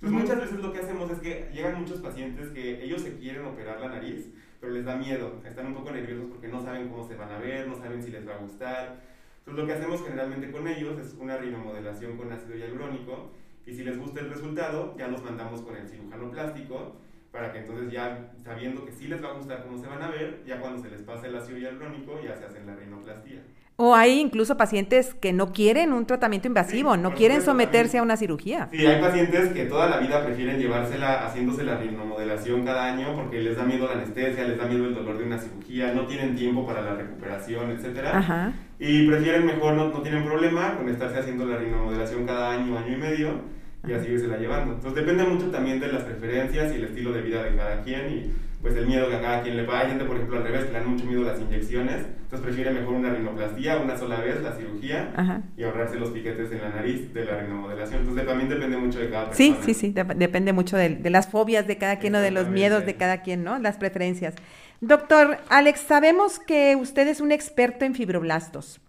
Entonces 0.00 0.20
muchas 0.20 0.40
veces 0.40 0.60
lo 0.60 0.72
que 0.72 0.78
hacemos 0.78 1.10
es 1.10 1.18
que 1.18 1.50
llegan 1.52 1.80
muchos 1.80 2.00
pacientes 2.00 2.50
que 2.50 2.82
ellos 2.84 3.02
se 3.02 3.16
quieren 3.16 3.44
operar 3.44 3.80
la 3.80 3.88
nariz, 3.88 4.28
pero 4.60 4.72
les 4.72 4.84
da 4.84 4.96
miedo, 4.96 5.40
están 5.44 5.66
un 5.66 5.74
poco 5.74 5.90
nerviosos 5.90 6.26
porque 6.30 6.48
no 6.48 6.62
saben 6.62 6.88
cómo 6.88 7.06
se 7.06 7.16
van 7.16 7.30
a 7.30 7.38
ver, 7.38 7.66
no 7.66 7.76
saben 7.76 8.02
si 8.02 8.10
les 8.10 8.26
va 8.26 8.34
a 8.34 8.38
gustar, 8.38 9.00
entonces 9.48 9.64
lo 9.64 9.66
que 9.66 9.72
hacemos 9.80 10.04
generalmente 10.04 10.50
con 10.50 10.68
ellos 10.68 10.98
es 10.98 11.16
una 11.18 11.38
rinomodelación 11.38 12.18
con 12.18 12.30
ácido 12.30 12.54
hialurónico 12.54 13.30
y 13.64 13.72
si 13.72 13.82
les 13.82 13.98
gusta 13.98 14.20
el 14.20 14.28
resultado 14.28 14.94
ya 14.98 15.08
los 15.08 15.22
mandamos 15.22 15.62
con 15.62 15.74
el 15.74 15.88
cirujano 15.88 16.30
plástico 16.30 16.96
para 17.32 17.50
que 17.50 17.60
entonces 17.60 17.90
ya 17.90 18.30
sabiendo 18.44 18.84
que 18.84 18.92
sí 18.92 19.08
les 19.08 19.24
va 19.24 19.30
a 19.30 19.32
gustar 19.34 19.62
cómo 19.62 19.78
se 19.78 19.86
van 19.86 20.02
a 20.02 20.08
ver, 20.08 20.42
ya 20.46 20.60
cuando 20.60 20.82
se 20.82 20.90
les 20.90 21.00
pase 21.00 21.28
el 21.28 21.36
ácido 21.36 21.58
hialurónico 21.58 22.20
ya 22.22 22.36
se 22.36 22.44
hacen 22.44 22.66
la 22.66 22.74
rinoplastía. 22.74 23.42
O 23.76 23.94
hay 23.94 24.20
incluso 24.20 24.56
pacientes 24.56 25.14
que 25.14 25.32
no 25.32 25.52
quieren 25.52 25.92
un 25.92 26.04
tratamiento 26.04 26.48
invasivo, 26.48 26.96
no 26.96 27.14
quieren 27.14 27.40
someterse 27.42 27.98
a 27.98 28.02
una 28.02 28.16
cirugía. 28.16 28.68
Sí, 28.72 28.84
hay 28.84 29.00
pacientes 29.00 29.50
que 29.52 29.66
toda 29.66 29.88
la 29.88 29.98
vida 29.98 30.26
prefieren 30.26 30.58
llevársela 30.58 31.24
haciéndose 31.24 31.62
la 31.62 31.76
rinomodelación 31.78 32.64
cada 32.64 32.92
año 32.92 33.14
porque 33.14 33.40
les 33.40 33.56
da 33.56 33.62
miedo 33.64 33.86
la 33.86 33.92
anestesia, 33.92 34.44
les 34.44 34.58
da 34.58 34.66
miedo 34.66 34.84
el 34.84 34.94
dolor 34.94 35.16
de 35.16 35.24
una 35.24 35.38
cirugía, 35.38 35.92
no 35.94 36.06
tienen 36.06 36.34
tiempo 36.34 36.66
para 36.66 36.82
la 36.82 36.96
recuperación, 36.96 37.70
etcétera. 37.70 38.52
Y 38.78 39.08
prefieren 39.08 39.46
mejor, 39.46 39.74
no, 39.74 39.88
no 39.88 40.02
tienen 40.02 40.24
problema 40.24 40.76
con 40.76 40.88
estarse 40.88 41.18
haciendo 41.18 41.46
la 41.46 41.58
rinomodelación 41.58 42.26
cada 42.26 42.52
año, 42.52 42.78
año 42.78 42.92
y 42.92 42.96
medio 42.96 43.58
y 43.86 43.92
así 43.92 44.18
se 44.18 44.26
la 44.26 44.36
llevando. 44.36 44.74
Entonces 44.74 45.04
depende 45.04 45.24
mucho 45.24 45.50
también 45.50 45.80
de 45.80 45.92
las 45.92 46.02
preferencias 46.02 46.72
y 46.72 46.76
el 46.76 46.84
estilo 46.84 47.12
de 47.12 47.22
vida 47.22 47.42
de 47.42 47.56
cada 47.56 47.82
quien 47.82 48.10
y 48.10 48.32
pues 48.60 48.74
el 48.74 48.86
miedo 48.86 49.08
que 49.08 49.16
a 49.16 49.20
cada 49.20 49.42
quien 49.42 49.56
le 49.56 49.64
va. 49.64 49.80
Hay 49.80 49.88
gente, 49.88 50.04
por 50.04 50.16
ejemplo, 50.16 50.38
al 50.38 50.42
revés, 50.42 50.64
que 50.64 50.72
le 50.72 50.78
dan 50.80 50.90
mucho 50.90 51.04
miedo 51.04 51.22
a 51.22 51.32
las 51.32 51.40
inyecciones, 51.40 52.06
entonces 52.22 52.40
prefiere 52.40 52.72
mejor 52.72 52.94
una 52.94 53.10
rinoplastía 53.10 53.78
una 53.78 53.96
sola 53.96 54.20
vez, 54.20 54.42
la 54.42 54.52
cirugía, 54.52 55.42
y 55.56 55.62
ahorrarse 55.62 55.98
los 55.98 56.10
piquetes 56.10 56.50
en 56.50 56.62
la 56.62 56.70
nariz 56.70 57.14
de 57.14 57.24
la 57.24 57.40
rinomodelación. 57.40 58.00
Entonces 58.00 58.26
también 58.26 58.48
depende 58.48 58.76
mucho 58.76 58.98
de 58.98 59.10
cada 59.10 59.26
persona. 59.26 59.56
Sí, 59.62 59.74
sí, 59.74 59.74
sí, 59.74 59.94
depende 60.16 60.52
mucho 60.52 60.76
de, 60.76 60.96
de, 60.96 61.10
las 61.10 61.28
fobias 61.28 61.66
de 61.68 61.78
cada 61.78 62.00
quien 62.00 62.16
o 62.16 62.20
de 62.20 62.32
los 62.32 62.48
miedos 62.48 62.84
de 62.84 62.96
cada 62.96 63.22
quien, 63.22 63.44
¿no? 63.44 63.58
Las 63.58 63.76
preferencias. 63.76 64.34
Doctor 64.80 65.38
Alex, 65.48 65.80
sabemos 65.80 66.38
que 66.38 66.76
usted 66.76 67.08
es 67.08 67.20
un 67.20 67.32
experto 67.32 67.84
en 67.84 67.96
fibroblastos. 67.96 68.80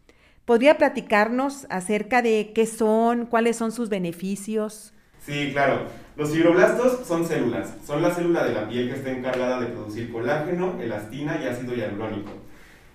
¿Podría 0.45 0.77
platicarnos 0.77 1.65
acerca 1.71 2.21
de 2.21 2.51
qué 2.53 2.67
son, 2.67 3.25
cuáles 3.25 3.57
son 3.57 3.71
sus 3.71 3.89
beneficios? 3.89 4.93
Sí, 5.19 5.49
claro. 5.51 5.87
Los 6.15 6.31
fibroblastos 6.31 7.07
son 7.07 7.25
células. 7.25 7.73
Son 7.83 8.03
la 8.03 8.13
célula 8.13 8.43
de 8.43 8.53
la 8.53 8.69
piel 8.69 8.89
que 8.89 8.97
está 8.97 9.09
encargada 9.09 9.59
de 9.59 9.65
producir 9.65 10.11
colágeno, 10.11 10.79
elastina 10.79 11.41
y 11.41 11.47
ácido 11.47 11.73
hialurónico. 11.73 12.33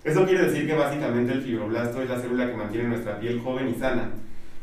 Eso 0.04 0.24
quiere 0.24 0.44
decir 0.46 0.64
que 0.64 0.74
básicamente 0.74 1.32
el 1.32 1.42
fibroblasto 1.42 2.00
es 2.00 2.08
la 2.08 2.20
célula 2.20 2.46
que 2.46 2.56
mantiene 2.56 2.88
nuestra 2.90 3.18
piel 3.18 3.40
joven 3.40 3.70
y 3.70 3.74
sana. 3.74 4.10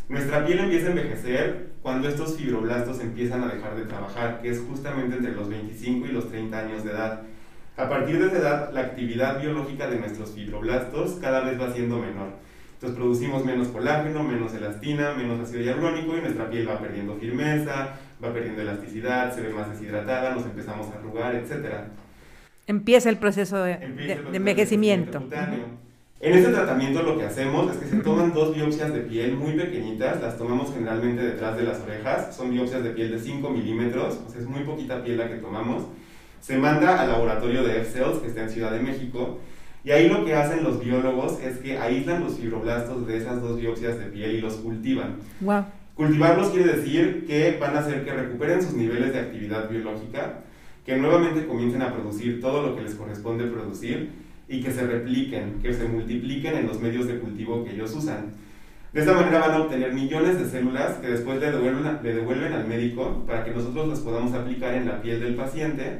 Nuestra 0.08 0.46
piel 0.46 0.60
empieza 0.60 0.88
a 0.88 0.92
envejecer 0.92 1.72
cuando 1.82 2.08
estos 2.08 2.38
fibroblastos 2.38 3.02
empiezan 3.02 3.44
a 3.44 3.54
dejar 3.54 3.76
de 3.76 3.84
trabajar, 3.84 4.40
que 4.42 4.52
es 4.52 4.62
justamente 4.62 5.18
entre 5.18 5.34
los 5.34 5.50
25 5.50 6.06
y 6.06 6.12
los 6.12 6.30
30 6.30 6.58
años 6.58 6.86
de 6.86 6.92
edad. 6.92 7.24
A 7.78 7.88
partir 7.88 8.20
de 8.20 8.28
esa 8.28 8.38
edad, 8.38 8.74
la 8.74 8.82
actividad 8.82 9.40
biológica 9.40 9.88
de 9.88 10.00
nuestros 10.00 10.32
fibroblastos 10.32 11.14
cada 11.22 11.42
vez 11.42 11.60
va 11.60 11.74
siendo 11.74 11.98
menor. 11.98 12.34
Entonces 12.74 12.98
producimos 12.98 13.46
menos 13.46 13.68
colágeno, 13.70 14.24
menos 14.24 14.54
elastina, 14.54 15.14
menos 15.14 15.40
ácido 15.40 15.62
hialurónico 15.62 16.18
y 16.18 16.22
nuestra 16.22 16.50
piel 16.50 16.68
va 16.68 16.80
perdiendo 16.80 17.16
firmeza, 17.16 18.00
va 18.24 18.34
perdiendo 18.34 18.62
elasticidad, 18.64 19.34
se 19.34 19.42
ve 19.42 19.54
más 19.54 19.70
deshidratada, 19.70 20.34
nos 20.34 20.46
empezamos 20.46 20.88
a 20.88 20.98
arrugar, 20.98 21.36
etc. 21.36 21.76
Empieza 22.68 23.10
el 23.10 23.18
proceso 23.18 23.64
de, 23.64 23.74
envejecimiento. 24.34 25.24
En 26.20 26.34
este 26.34 26.52
tratamiento 26.52 27.02
lo 27.04 27.18
que 27.18 27.26
hacemos 27.26 27.72
es 27.72 27.78
que 27.78 27.88
se 27.88 27.98
toman 27.98 28.34
dos 28.34 28.56
biopsias 28.56 28.94
de 28.94 29.02
piel 29.02 29.36
muy 29.36 29.54
pequeñitas, 29.54 30.22
las 30.22 30.38
tomamos 30.38 30.72
generalmente 30.74 31.24
detrás 31.24 31.58
de 31.58 31.64
las 31.64 31.80
orejas, 31.82 32.36
son 32.36 32.52
biopsias 32.52 32.84
de 32.84 32.92
piel 32.92 33.12
de 33.12 33.20
5 33.20 33.50
milímetros, 33.50 34.20
es 34.38 34.46
muy 34.46 34.64
poquita 34.64 35.04
piel 35.04 35.18
la 35.18 35.30
que 35.30 35.36
tomamos. 35.36 35.86
Se 36.42 36.58
manda 36.58 37.00
al 37.00 37.10
laboratorio 37.10 37.64
de 37.64 37.82
F-Cells, 37.82 38.18
que 38.18 38.28
está 38.28 38.44
en 38.44 38.50
Ciudad 38.50 38.72
de 38.72 38.80
México, 38.80 39.40
y 39.84 39.92
ahí 39.92 40.10
lo 40.10 40.26
que 40.26 40.36
hacen 40.36 40.64
los 40.64 40.84
biólogos 40.84 41.40
es 41.42 41.58
que 41.58 41.78
aíslan 41.78 42.24
los 42.24 42.38
fibroblastos 42.38 43.08
de 43.08 43.18
esas 43.18 43.42
dos 43.42 43.60
biopsias 43.60 43.98
de 43.98 44.06
piel 44.06 44.36
y 44.36 44.42
los 44.42 44.56
cultivan. 44.56 45.18
Wow. 45.40 45.66
Cultivarlos 45.96 46.50
quiere 46.50 46.78
decir 46.78 47.26
que 47.28 47.58
van 47.60 47.76
a 47.76 47.80
hacer 47.80 48.04
que 48.04 48.12
recuperen 48.12 48.62
sus 48.62 48.74
niveles 48.74 49.14
de 49.14 49.20
actividad 49.20 49.70
biológica, 49.70 50.40
que 50.86 50.98
nuevamente 50.98 51.46
comiencen 51.46 51.82
a 51.82 51.94
producir 51.94 52.42
todo 52.42 52.64
lo 52.64 52.76
que 52.76 52.82
les 52.82 52.96
corresponde 52.96 53.46
producir 53.46 54.10
y 54.48 54.62
que 54.62 54.72
se 54.72 54.86
repliquen, 54.86 55.60
que 55.62 55.74
se 55.74 55.88
multipliquen 55.88 56.58
en 56.58 56.68
los 56.68 56.80
medios 56.80 57.08
de 57.08 57.20
cultivo 57.20 57.64
que 57.64 57.74
ellos 57.74 57.96
usan. 57.96 58.34
De 58.94 59.00
esta 59.00 59.14
manera 59.14 59.40
van 59.40 59.52
a 59.52 59.62
obtener 59.62 59.94
millones 59.94 60.40
de 60.40 60.50
células 60.50 60.98
que 60.98 61.08
después 61.08 61.40
le 61.40 61.52
devuelven, 61.52 62.00
le 62.04 62.14
devuelven 62.14 62.54
al 62.54 62.68
médico 62.68 63.24
para 63.26 63.44
que 63.46 63.52
nosotros 63.52 63.88
las 63.88 64.00
podamos 64.00 64.34
aplicar 64.34 64.74
en 64.74 64.88
la 64.88 65.02
piel 65.02 65.22
del 65.22 65.36
paciente 65.36 66.00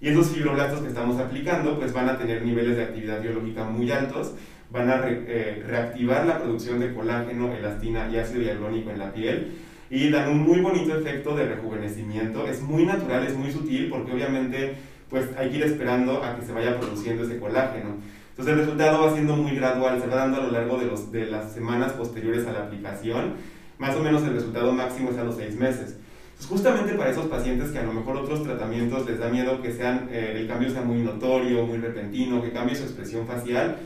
y 0.00 0.08
esos 0.08 0.30
fibroblastos 0.30 0.80
que 0.80 0.88
estamos 0.88 1.18
aplicando 1.18 1.78
pues 1.78 1.92
van 1.92 2.08
a 2.08 2.18
tener 2.18 2.44
niveles 2.44 2.76
de 2.76 2.84
actividad 2.84 3.20
biológica 3.20 3.64
muy 3.64 3.90
altos, 3.90 4.34
van 4.70 4.90
a 4.90 5.00
eh, 5.06 5.62
reactivar 5.66 6.26
la 6.26 6.38
producción 6.38 6.78
de 6.78 6.94
colágeno, 6.94 7.52
elastina 7.52 8.08
y 8.08 8.18
ácido 8.18 8.42
hialurónico 8.42 8.90
en 8.90 8.98
la 8.98 9.12
piel 9.12 9.52
y 9.90 10.10
dan 10.10 10.30
un 10.30 10.42
muy 10.42 10.60
bonito 10.60 10.96
efecto 10.96 11.34
de 11.34 11.46
rejuvenecimiento. 11.46 12.46
Es 12.46 12.60
muy 12.60 12.84
natural, 12.84 13.26
es 13.26 13.34
muy 13.34 13.50
sutil 13.50 13.88
porque 13.88 14.12
obviamente 14.12 14.76
pues 15.08 15.26
hay 15.38 15.50
que 15.50 15.56
ir 15.56 15.64
esperando 15.64 16.22
a 16.22 16.36
que 16.36 16.44
se 16.44 16.52
vaya 16.52 16.78
produciendo 16.78 17.24
ese 17.24 17.38
colágeno. 17.38 17.96
Entonces 18.30 18.54
el 18.54 18.60
resultado 18.60 19.02
va 19.02 19.12
siendo 19.14 19.36
muy 19.36 19.56
gradual, 19.56 20.00
se 20.00 20.06
va 20.06 20.16
dando 20.16 20.40
a 20.40 20.44
lo 20.44 20.50
largo 20.52 20.78
de, 20.78 21.18
de 21.18 21.26
las 21.30 21.52
semanas 21.52 21.92
posteriores 21.94 22.46
a 22.46 22.52
la 22.52 22.60
aplicación. 22.60 23.34
Más 23.78 23.96
o 23.96 24.02
menos 24.02 24.22
el 24.22 24.34
resultado 24.34 24.70
máximo 24.72 25.10
es 25.10 25.18
a 25.18 25.24
los 25.24 25.36
seis 25.36 25.56
meses. 25.56 25.96
Entonces 26.38 26.56
justamente 26.56 26.94
para 26.94 27.10
esos 27.10 27.26
pacientes 27.26 27.70
que 27.70 27.78
a 27.78 27.82
lo 27.82 27.92
mejor 27.92 28.16
otros 28.16 28.44
tratamientos 28.44 29.04
les 29.06 29.18
da 29.18 29.28
miedo 29.28 29.60
que 29.60 29.72
sean, 29.72 30.08
eh, 30.12 30.34
el 30.36 30.46
cambio 30.46 30.70
sea 30.70 30.82
muy 30.82 30.98
notorio, 30.98 31.66
muy 31.66 31.78
repentino, 31.78 32.40
que 32.40 32.52
cambie 32.52 32.76
su 32.76 32.84
expresión 32.84 33.26
facial, 33.26 33.76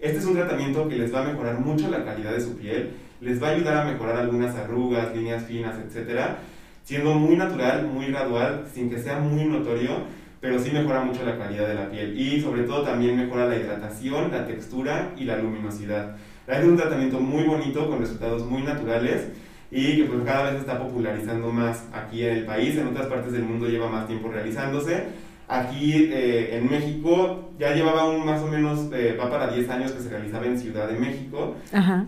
este 0.00 0.18
es 0.18 0.24
un 0.24 0.34
tratamiento 0.34 0.88
que 0.88 0.96
les 0.96 1.14
va 1.14 1.22
a 1.22 1.28
mejorar 1.28 1.60
mucho 1.60 1.88
la 1.88 2.04
calidad 2.04 2.32
de 2.32 2.40
su 2.40 2.56
piel, 2.56 2.90
les 3.20 3.40
va 3.40 3.48
a 3.48 3.50
ayudar 3.52 3.76
a 3.76 3.84
mejorar 3.84 4.16
algunas 4.16 4.56
arrugas, 4.56 5.14
líneas 5.14 5.44
finas, 5.44 5.76
etcétera, 5.78 6.38
siendo 6.82 7.14
muy 7.14 7.36
natural, 7.36 7.86
muy 7.86 8.06
gradual, 8.06 8.64
sin 8.74 8.90
que 8.90 8.98
sea 8.98 9.20
muy 9.20 9.44
notorio 9.44 10.04
pero 10.40 10.58
sí 10.58 10.70
mejora 10.70 11.02
mucho 11.02 11.22
la 11.22 11.36
calidad 11.36 11.68
de 11.68 11.74
la 11.74 11.90
piel 11.90 12.18
y 12.18 12.40
sobre 12.40 12.62
todo 12.62 12.82
también 12.82 13.14
mejora 13.14 13.46
la 13.46 13.56
hidratación, 13.56 14.30
la 14.32 14.46
textura 14.46 15.12
y 15.16 15.24
la 15.24 15.36
luminosidad. 15.36 16.16
Es 16.48 16.64
un 16.64 16.78
tratamiento 16.78 17.20
muy 17.20 17.44
bonito 17.44 17.86
con 17.88 18.00
resultados 18.00 18.44
muy 18.46 18.62
naturales 18.62 19.28
y 19.70 19.96
que 19.96 20.04
pues 20.04 20.22
cada 20.24 20.44
vez 20.44 20.52
se 20.54 20.58
está 20.60 20.78
popularizando 20.78 21.50
más 21.50 21.84
aquí 21.92 22.24
en 22.24 22.38
el 22.38 22.44
país, 22.44 22.76
en 22.76 22.88
otras 22.88 23.06
partes 23.06 23.32
del 23.32 23.44
mundo 23.44 23.66
lleva 23.66 23.88
más 23.88 24.06
tiempo 24.06 24.28
realizándose. 24.28 25.04
Aquí 25.46 26.10
eh, 26.12 26.56
en 26.56 26.70
México 26.70 27.50
ya 27.58 27.74
llevaba 27.74 28.08
un 28.08 28.24
más 28.24 28.40
o 28.40 28.46
menos, 28.46 28.88
eh, 28.92 29.16
va 29.20 29.28
para 29.28 29.48
10 29.48 29.68
años 29.68 29.90
que 29.90 30.00
se 30.00 30.08
realizaba 30.08 30.46
en 30.46 30.56
Ciudad 30.56 30.88
de 30.88 30.96
México. 30.96 31.56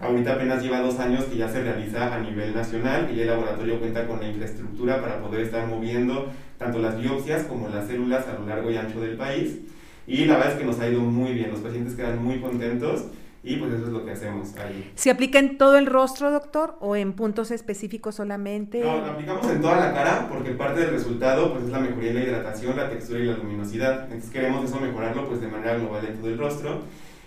Ahorita 0.00 0.34
apenas 0.34 0.62
lleva 0.62 0.80
dos 0.80 0.98
años 1.00 1.24
que 1.24 1.38
ya 1.38 1.48
se 1.48 1.60
realiza 1.60 2.14
a 2.14 2.20
nivel 2.20 2.54
nacional, 2.54 3.10
y 3.12 3.20
el 3.20 3.26
laboratorio 3.26 3.80
cuenta 3.80 4.06
con 4.06 4.20
la 4.20 4.28
infraestructura 4.28 5.00
para 5.00 5.20
poder 5.20 5.40
estar 5.40 5.66
moviendo 5.66 6.30
tanto 6.56 6.78
las 6.78 6.96
biopsias 7.00 7.42
como 7.44 7.68
las 7.68 7.88
células 7.88 8.28
a 8.28 8.38
lo 8.38 8.46
largo 8.46 8.70
y 8.70 8.76
ancho 8.76 9.00
del 9.00 9.16
país. 9.16 9.58
Y 10.06 10.24
la 10.24 10.34
verdad 10.34 10.52
es 10.52 10.58
que 10.58 10.64
nos 10.64 10.78
ha 10.78 10.88
ido 10.88 11.00
muy 11.00 11.32
bien, 11.32 11.50
los 11.50 11.60
pacientes 11.60 11.94
quedan 11.94 12.22
muy 12.22 12.38
contentos 12.38 13.06
y 13.44 13.56
pues 13.56 13.72
eso 13.72 13.86
es 13.86 13.92
lo 13.92 14.04
que 14.04 14.12
hacemos 14.12 14.54
ahí. 14.56 14.92
¿Se 14.94 15.10
aplica 15.10 15.38
en 15.38 15.58
todo 15.58 15.76
el 15.76 15.86
rostro, 15.86 16.30
doctor, 16.30 16.76
o 16.80 16.94
en 16.94 17.12
puntos 17.12 17.50
específicos 17.50 18.14
solamente? 18.14 18.80
No, 18.80 18.98
lo 18.98 19.06
aplicamos 19.06 19.50
en 19.50 19.60
toda 19.60 19.76
la 19.76 19.92
cara 19.92 20.28
porque 20.30 20.52
parte 20.52 20.80
del 20.80 20.90
resultado 20.90 21.52
pues 21.52 21.64
es 21.64 21.70
la 21.70 21.80
mejoría 21.80 22.10
en 22.10 22.16
la 22.16 22.22
hidratación, 22.22 22.76
la 22.76 22.88
textura 22.88 23.20
y 23.20 23.24
la 23.24 23.36
luminosidad. 23.36 24.04
Entonces 24.04 24.30
queremos 24.30 24.64
eso 24.64 24.78
mejorarlo 24.80 25.28
pues 25.28 25.40
de 25.40 25.48
manera 25.48 25.74
global 25.76 26.06
en 26.06 26.16
todo 26.18 26.28
el 26.28 26.38
rostro. 26.38 26.82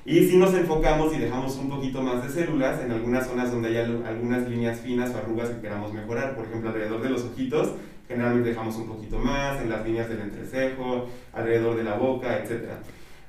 Y 0.05 0.27
si 0.27 0.37
nos 0.37 0.53
enfocamos 0.53 1.13
y 1.15 1.17
dejamos 1.17 1.57
un 1.57 1.67
poquito 1.67 2.01
más 2.01 2.23
de 2.23 2.29
células 2.29 2.79
en 2.79 2.91
algunas 2.91 3.27
zonas 3.27 3.51
donde 3.51 3.69
hay 3.69 3.77
algunas 3.77 4.47
líneas 4.47 4.79
finas 4.79 5.11
o 5.13 5.17
arrugas 5.17 5.49
que 5.49 5.61
queramos 5.61 5.91
mejorar, 5.93 6.35
por 6.35 6.45
ejemplo 6.45 6.69
alrededor 6.69 7.01
de 7.01 7.09
los 7.09 7.23
ojitos, 7.23 7.71
generalmente 8.07 8.49
dejamos 8.49 8.75
un 8.75 8.87
poquito 8.87 9.17
más, 9.17 9.59
en 9.61 9.69
las 9.69 9.83
líneas 9.83 10.07
del 10.07 10.21
entrecejo, 10.21 11.09
alrededor 11.33 11.75
de 11.75 11.83
la 11.83 11.95
boca, 11.95 12.37
etc. 12.37 12.69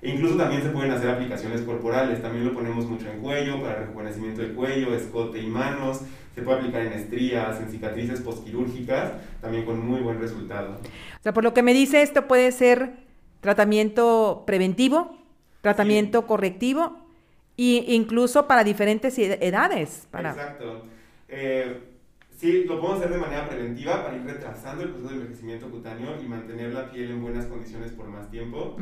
E 0.02 0.10
incluso 0.10 0.36
también 0.36 0.62
se 0.62 0.68
pueden 0.68 0.90
hacer 0.90 1.10
aplicaciones 1.10 1.62
corporales, 1.62 2.20
también 2.20 2.44
lo 2.44 2.54
ponemos 2.54 2.86
mucho 2.86 3.10
en 3.10 3.20
cuello, 3.20 3.60
para 3.60 3.76
rejuvenecimiento 3.76 4.42
de 4.42 4.52
cuello, 4.52 4.94
escote 4.94 5.40
y 5.40 5.46
manos, 5.46 6.02
se 6.34 6.42
puede 6.42 6.58
aplicar 6.58 6.82
en 6.82 6.92
estrías, 6.92 7.58
en 7.60 7.70
cicatrices 7.70 8.20
postquirúrgicas, 8.20 9.12
también 9.40 9.64
con 9.64 9.86
muy 9.86 10.00
buen 10.02 10.20
resultado. 10.20 10.74
O 10.74 11.22
sea, 11.22 11.32
por 11.32 11.42
lo 11.42 11.54
que 11.54 11.62
me 11.62 11.72
dice, 11.72 12.02
esto 12.02 12.28
puede 12.28 12.52
ser 12.52 12.92
tratamiento 13.40 14.44
preventivo, 14.46 15.16
tratamiento 15.62 16.26
correctivo 16.26 16.98
e 17.56 17.94
incluso 17.94 18.46
para 18.46 18.64
diferentes 18.64 19.18
edades. 19.18 20.06
Para... 20.10 20.30
Exacto. 20.30 20.82
Eh, 21.28 21.95
Sí, 22.36 22.64
lo 22.64 22.78
podemos 22.78 23.00
hacer 23.00 23.14
de 23.14 23.18
manera 23.18 23.48
preventiva 23.48 24.04
para 24.04 24.14
ir 24.14 24.22
retrasando 24.22 24.82
el 24.82 24.90
proceso 24.90 25.08
de 25.08 25.20
envejecimiento 25.20 25.70
cutáneo 25.70 26.20
y 26.22 26.28
mantener 26.28 26.75
la 26.75 26.90
piel 26.90 27.12
en 27.12 27.22
buenas 27.22 27.46
condiciones 27.46 27.92
por 27.92 28.08
más 28.08 28.30
tiempo. 28.30 28.76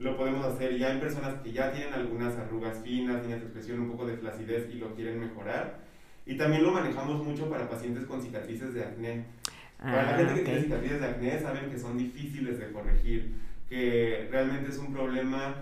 Lo 0.00 0.16
podemos 0.16 0.44
hacer 0.44 0.76
ya 0.76 0.90
en 0.90 0.98
personas 0.98 1.40
que 1.40 1.52
ya 1.52 1.70
tienen 1.70 1.94
algunas 1.94 2.36
arrugas 2.36 2.82
finas, 2.82 3.22
líneas 3.22 3.40
de 3.40 3.46
expresión, 3.46 3.80
un 3.80 3.92
poco 3.92 4.06
de 4.06 4.16
flacidez 4.16 4.68
y 4.74 4.78
lo 4.78 4.92
quieren 4.96 5.20
mejorar. 5.20 5.78
Y 6.26 6.36
también 6.36 6.64
lo 6.64 6.72
manejamos 6.72 7.24
mucho 7.24 7.48
para 7.48 7.70
pacientes 7.70 8.06
con 8.06 8.20
cicatrices 8.20 8.74
de 8.74 8.82
acné. 8.82 9.24
para 9.78 10.10
la 10.10 10.18
gente 10.18 10.34
que 10.34 10.40
ah, 10.40 10.44
tiene 10.44 10.62
cicatrices 10.62 11.00
de 11.00 11.06
acné 11.06 11.38
saben 11.38 11.70
que 11.70 11.78
son 11.78 11.96
difíciles 11.96 12.58
de 12.58 12.72
corregir, 12.72 13.34
que 13.68 14.26
realmente 14.32 14.70
es 14.70 14.78
un 14.78 14.92
problema 14.92 15.54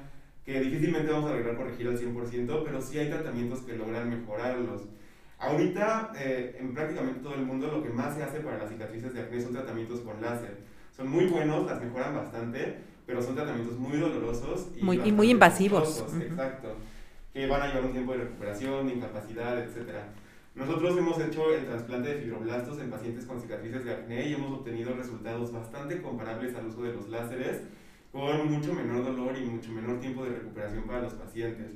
que 0.47 0.61
difícilmente 0.61 1.13
vamos 1.13 1.31
a 1.31 1.35
lograr 1.35 1.57
corregir 1.59 1.89
al 1.89 1.99
100%, 1.99 2.63
pero 2.65 2.81
sí 2.81 2.99
hay 2.99 3.11
tratamientos 3.11 3.61
que 3.61 3.77
logran 3.77 4.09
mejorarlos. 4.09 4.89
Ahorita, 5.39 6.13
eh, 6.17 6.57
en 6.61 6.75
prácticamente 6.75 7.21
todo 7.21 7.35
el 7.35 7.45
mundo, 7.45 7.69
lo 7.69 7.83
que 7.83 7.91
más 7.91 8.15
se 8.15 8.23
hace 8.23 8.41
para 8.41 8.59
las 8.59 8.71
cicatrices 8.71 9.13
de 9.13 9.21
acné 9.21 9.41
son 9.41 9.53
tratamientos 9.53 10.01
con 10.01 10.21
láser. 10.21 10.59
Son 10.97 11.09
muy 11.09 11.27
buenos, 11.27 11.67
las 11.67 11.83
mejoran 11.83 12.15
bastante, 12.15 12.79
pero 13.07 13.21
son 13.21 13.35
tratamientos 13.35 13.77
muy 13.79 13.99
dolorosos 13.99 14.69
y 14.77 14.83
muy, 14.83 14.99
muy 15.13 15.31
invasivos. 15.31 16.05
Exacto, 16.21 16.77
que 17.33 17.47
van 17.47 17.63
a 17.63 17.67
llevar 17.67 17.85
un 17.85 17.93
tiempo 17.93 18.13
de 18.13 18.19
recuperación, 18.19 18.87
de 18.87 18.95
incapacidad, 18.95 19.59
etc. 19.59 19.91
Nosotros 20.55 20.97
hemos 20.97 21.21
hecho 21.21 21.53
el 21.53 21.67
trasplante 21.67 22.15
de 22.15 22.23
fibroblastos 22.23 22.79
en 22.79 22.89
pacientes 22.89 23.25
con 23.25 23.41
cicatrices 23.41 23.85
de 23.85 23.93
acné 23.93 24.29
y 24.29 24.35
hemos 24.35 24.53
obtenido 24.53 24.95
resultados 24.95 25.53
bastante 25.53 26.01
comparables 26.01 26.55
al 26.55 26.67
uso 26.67 26.83
de 26.83 26.93
los 26.93 27.09
láseres, 27.09 27.63
con 28.13 28.53
mucho 28.53 28.73
menor 28.73 29.05
dolor 29.05 29.37
y 29.37 29.45
mucho 29.45 29.73
menor 29.73 29.99
tiempo 29.99 30.25
de 30.25 30.31
recuperación 30.31 30.85
para 30.85 31.01
los 31.01 31.15
pacientes. 31.15 31.73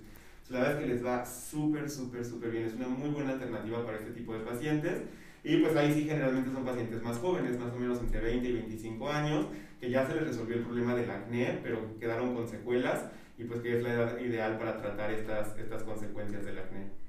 La 0.51 0.61
verdad 0.61 0.75
es 0.77 0.81
que 0.81 0.95
les 0.95 1.05
va 1.05 1.25
súper, 1.25 1.91
súper, 1.91 2.25
súper 2.25 2.51
bien. 2.51 2.65
Es 2.65 2.75
una 2.75 2.89
muy 2.89 3.11
buena 3.11 3.33
alternativa 3.33 3.85
para 3.85 3.99
este 3.99 4.13
tipo 4.13 4.33
de 4.35 4.41
pacientes. 4.41 5.03
Y 5.45 5.59
pues 5.59 5.77
ahí 5.77 5.93
sí 5.93 6.05
generalmente 6.05 6.51
son 6.51 6.65
pacientes 6.65 7.03
más 7.03 7.19
jóvenes, 7.19 7.59
más 7.59 7.73
o 7.73 7.79
menos 7.79 8.01
entre 8.01 8.21
20 8.21 8.49
y 8.49 8.53
25 8.53 9.09
años, 9.09 9.47
que 9.81 9.91
ya 9.91 10.07
se 10.07 10.15
les 10.15 10.27
resolvió 10.27 10.57
el 10.57 10.63
problema 10.63 10.95
del 10.95 11.11
acné, 11.11 11.61
pero 11.63 11.99
quedaron 11.99 12.35
con 12.35 12.49
secuelas 12.49 13.05
y 13.39 13.45
pues 13.45 13.61
que 13.61 13.77
es 13.77 13.83
la 13.83 13.95
edad 13.95 14.19
ideal 14.19 14.59
para 14.59 14.77
tratar 14.81 15.13
estas, 15.13 15.57
estas 15.57 15.85
consecuencias 15.85 16.45
del 16.45 16.59
acné 16.59 17.08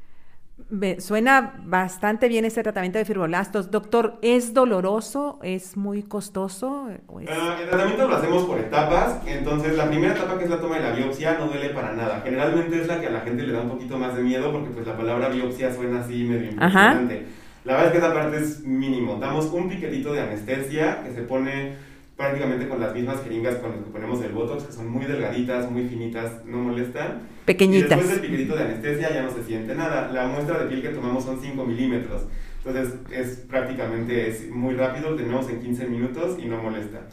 suena 1.00 1.54
bastante 1.66 2.28
bien 2.28 2.46
este 2.46 2.64
tratamiento 2.64 3.00
de 3.00 3.06
fibrolastos. 3.06 3.72
Doctor, 3.72 4.18
¿es 4.22 4.54
doloroso? 4.54 5.40
¿Es 5.42 5.78
muy 5.78 6.04
costoso? 6.04 6.88
Ah, 7.28 7.58
el 7.62 7.70
tratamiento 7.70 8.08
lo 8.08 8.16
hacemos 8.16 8.46
por 8.46 8.60
etapas. 8.60 9.22
Entonces, 9.26 9.76
la 9.76 9.88
primera 9.88 10.14
etapa, 10.14 10.38
que 10.38 10.44
es 10.46 10.50
la 10.50 10.60
toma 10.60 10.78
de 10.78 10.84
la 10.84 10.92
biopsia, 10.92 11.38
no 11.40 11.48
duele 11.48 11.70
para 11.70 11.94
nada. 11.94 12.22
Generalmente 12.24 12.82
es 12.82 12.88
la 12.88 13.00
que 13.00 13.08
a 13.08 13.12
la 13.12 13.22
gente 13.22 13.44
le 13.44 13.54
da 13.54 13.62
un 13.62 13.70
poquito 13.70 13.98
más 13.98 14.16
de 14.16 14.24
miedo 14.24 14.52
porque 14.52 14.70
pues 14.70 14.86
la 14.86 14.96
palabra 14.96 15.30
biopsia 15.30 15.74
suena 15.74 16.02
así 16.02 16.24
medio 16.24 16.52
impresionante. 16.52 17.26
La 17.66 17.74
verdad 17.74 17.88
es 17.88 17.92
que 17.92 17.98
esa 17.98 18.14
parte 18.14 18.38
es 18.38 18.64
mínimo. 18.64 19.18
Damos 19.20 19.46
un 19.48 19.70
piquetito 19.70 20.14
de 20.14 20.22
anestesia 20.22 21.04
que 21.04 21.12
se 21.14 21.22
pone 21.24 21.89
prácticamente 22.20 22.68
con 22.68 22.82
las 22.82 22.94
mismas 22.94 23.24
jeringas 23.24 23.56
con 23.56 23.72
las 23.72 23.80
que 23.80 23.92
ponemos 23.92 24.22
el 24.22 24.34
Botox, 24.34 24.66
que 24.66 24.74
son 24.74 24.90
muy 24.90 25.06
delgaditas, 25.06 25.72
muy 25.72 25.88
finitas, 25.88 26.44
no 26.44 26.58
molestan. 26.58 27.22
Pequeñitas. 27.46 27.92
Y 27.92 27.96
después 27.96 28.10
del 28.10 28.20
piquetito 28.20 28.58
de 28.58 28.64
anestesia 28.64 29.14
ya 29.14 29.22
no 29.22 29.32
se 29.32 29.42
siente 29.42 29.74
nada. 29.74 30.12
La 30.12 30.28
muestra 30.28 30.60
de 30.60 30.66
piel 30.66 30.82
que 30.82 30.90
tomamos 30.90 31.24
son 31.24 31.40
5 31.42 31.66
milímetros. 31.66 32.24
Entonces 32.58 32.96
es 33.10 33.38
prácticamente 33.48 34.28
es 34.28 34.50
muy 34.50 34.76
rápido, 34.76 35.12
lo 35.12 35.16
tenemos 35.16 35.50
en 35.50 35.62
15 35.62 35.88
minutos 35.88 36.38
y 36.38 36.46
no 36.48 36.62
molesta. 36.62 37.04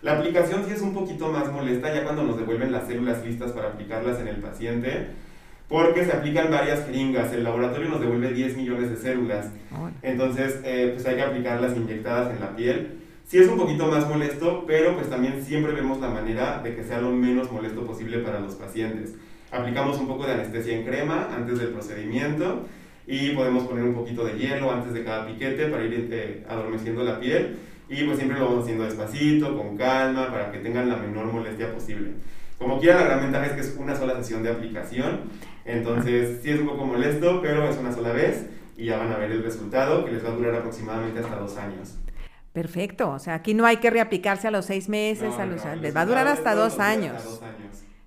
La 0.00 0.16
aplicación 0.16 0.64
sí 0.66 0.72
es 0.72 0.80
un 0.80 0.94
poquito 0.94 1.30
más 1.30 1.52
molesta 1.52 1.94
ya 1.94 2.04
cuando 2.04 2.22
nos 2.22 2.38
devuelven 2.38 2.72
las 2.72 2.86
células 2.86 3.22
listas 3.26 3.52
para 3.52 3.68
aplicarlas 3.68 4.20
en 4.20 4.28
el 4.28 4.36
paciente, 4.36 5.08
porque 5.68 6.06
se 6.06 6.12
aplican 6.12 6.50
varias 6.50 6.86
jeringas. 6.86 7.30
El 7.34 7.44
laboratorio 7.44 7.90
nos 7.90 8.00
devuelve 8.00 8.32
10 8.32 8.56
millones 8.56 8.88
de 8.88 8.96
células. 8.96 9.50
Entonces, 10.00 10.60
eh, 10.64 10.92
pues 10.94 11.04
hay 11.04 11.16
que 11.16 11.22
aplicarlas 11.22 11.76
inyectadas 11.76 12.34
en 12.34 12.40
la 12.40 12.56
piel. 12.56 13.05
Sí 13.26 13.38
es 13.38 13.48
un 13.48 13.58
poquito 13.58 13.88
más 13.88 14.08
molesto, 14.08 14.62
pero 14.68 14.94
pues 14.94 15.10
también 15.10 15.44
siempre 15.44 15.72
vemos 15.72 16.00
la 16.00 16.10
manera 16.10 16.60
de 16.62 16.76
que 16.76 16.84
sea 16.84 17.00
lo 17.00 17.10
menos 17.10 17.50
molesto 17.50 17.84
posible 17.84 18.18
para 18.18 18.38
los 18.38 18.54
pacientes. 18.54 19.16
Aplicamos 19.50 19.98
un 19.98 20.06
poco 20.06 20.24
de 20.24 20.34
anestesia 20.34 20.76
en 20.78 20.84
crema 20.84 21.28
antes 21.34 21.58
del 21.58 21.70
procedimiento 21.70 22.66
y 23.04 23.30
podemos 23.30 23.64
poner 23.64 23.82
un 23.82 23.94
poquito 23.94 24.24
de 24.24 24.38
hielo 24.38 24.70
antes 24.70 24.92
de 24.94 25.02
cada 25.02 25.26
piquete 25.26 25.66
para 25.66 25.84
ir 25.84 26.08
eh, 26.12 26.44
adormeciendo 26.48 27.02
la 27.02 27.18
piel 27.18 27.56
y 27.88 28.04
pues 28.04 28.16
siempre 28.18 28.38
lo 28.38 28.44
vamos 28.44 28.62
haciendo 28.62 28.84
despacito, 28.84 29.56
con 29.56 29.76
calma, 29.76 30.30
para 30.30 30.52
que 30.52 30.58
tengan 30.58 30.88
la 30.88 30.96
menor 30.96 31.26
molestia 31.26 31.74
posible. 31.74 32.10
Como 32.58 32.78
quiera, 32.78 33.00
la 33.00 33.06
gran 33.06 33.22
ventaja 33.22 33.46
es 33.46 33.52
que 33.54 33.60
es 33.60 33.76
una 33.76 33.96
sola 33.96 34.14
sesión 34.14 34.44
de 34.44 34.50
aplicación, 34.50 35.22
entonces 35.64 36.38
sí 36.44 36.50
es 36.50 36.60
un 36.60 36.68
poco 36.68 36.86
molesto, 36.86 37.40
pero 37.42 37.68
es 37.68 37.76
una 37.76 37.92
sola 37.92 38.12
vez 38.12 38.46
y 38.76 38.84
ya 38.84 38.98
van 38.98 39.12
a 39.12 39.16
ver 39.16 39.32
el 39.32 39.42
resultado 39.42 40.04
que 40.04 40.12
les 40.12 40.24
va 40.24 40.28
a 40.28 40.36
durar 40.36 40.54
aproximadamente 40.54 41.18
hasta 41.18 41.40
dos 41.40 41.56
años. 41.56 41.96
Perfecto, 42.56 43.10
o 43.10 43.18
sea, 43.18 43.34
aquí 43.34 43.52
no 43.52 43.66
hay 43.66 43.76
que 43.76 43.90
reaplicarse 43.90 44.48
a 44.48 44.50
los 44.50 44.64
seis 44.64 44.88
meses, 44.88 45.34
a 45.38 45.44
los, 45.44 45.62
les 45.82 45.94
va 45.94 46.00
a 46.00 46.06
durar 46.06 46.26
hasta 46.26 46.54
dos 46.54 46.78
años. 46.78 47.42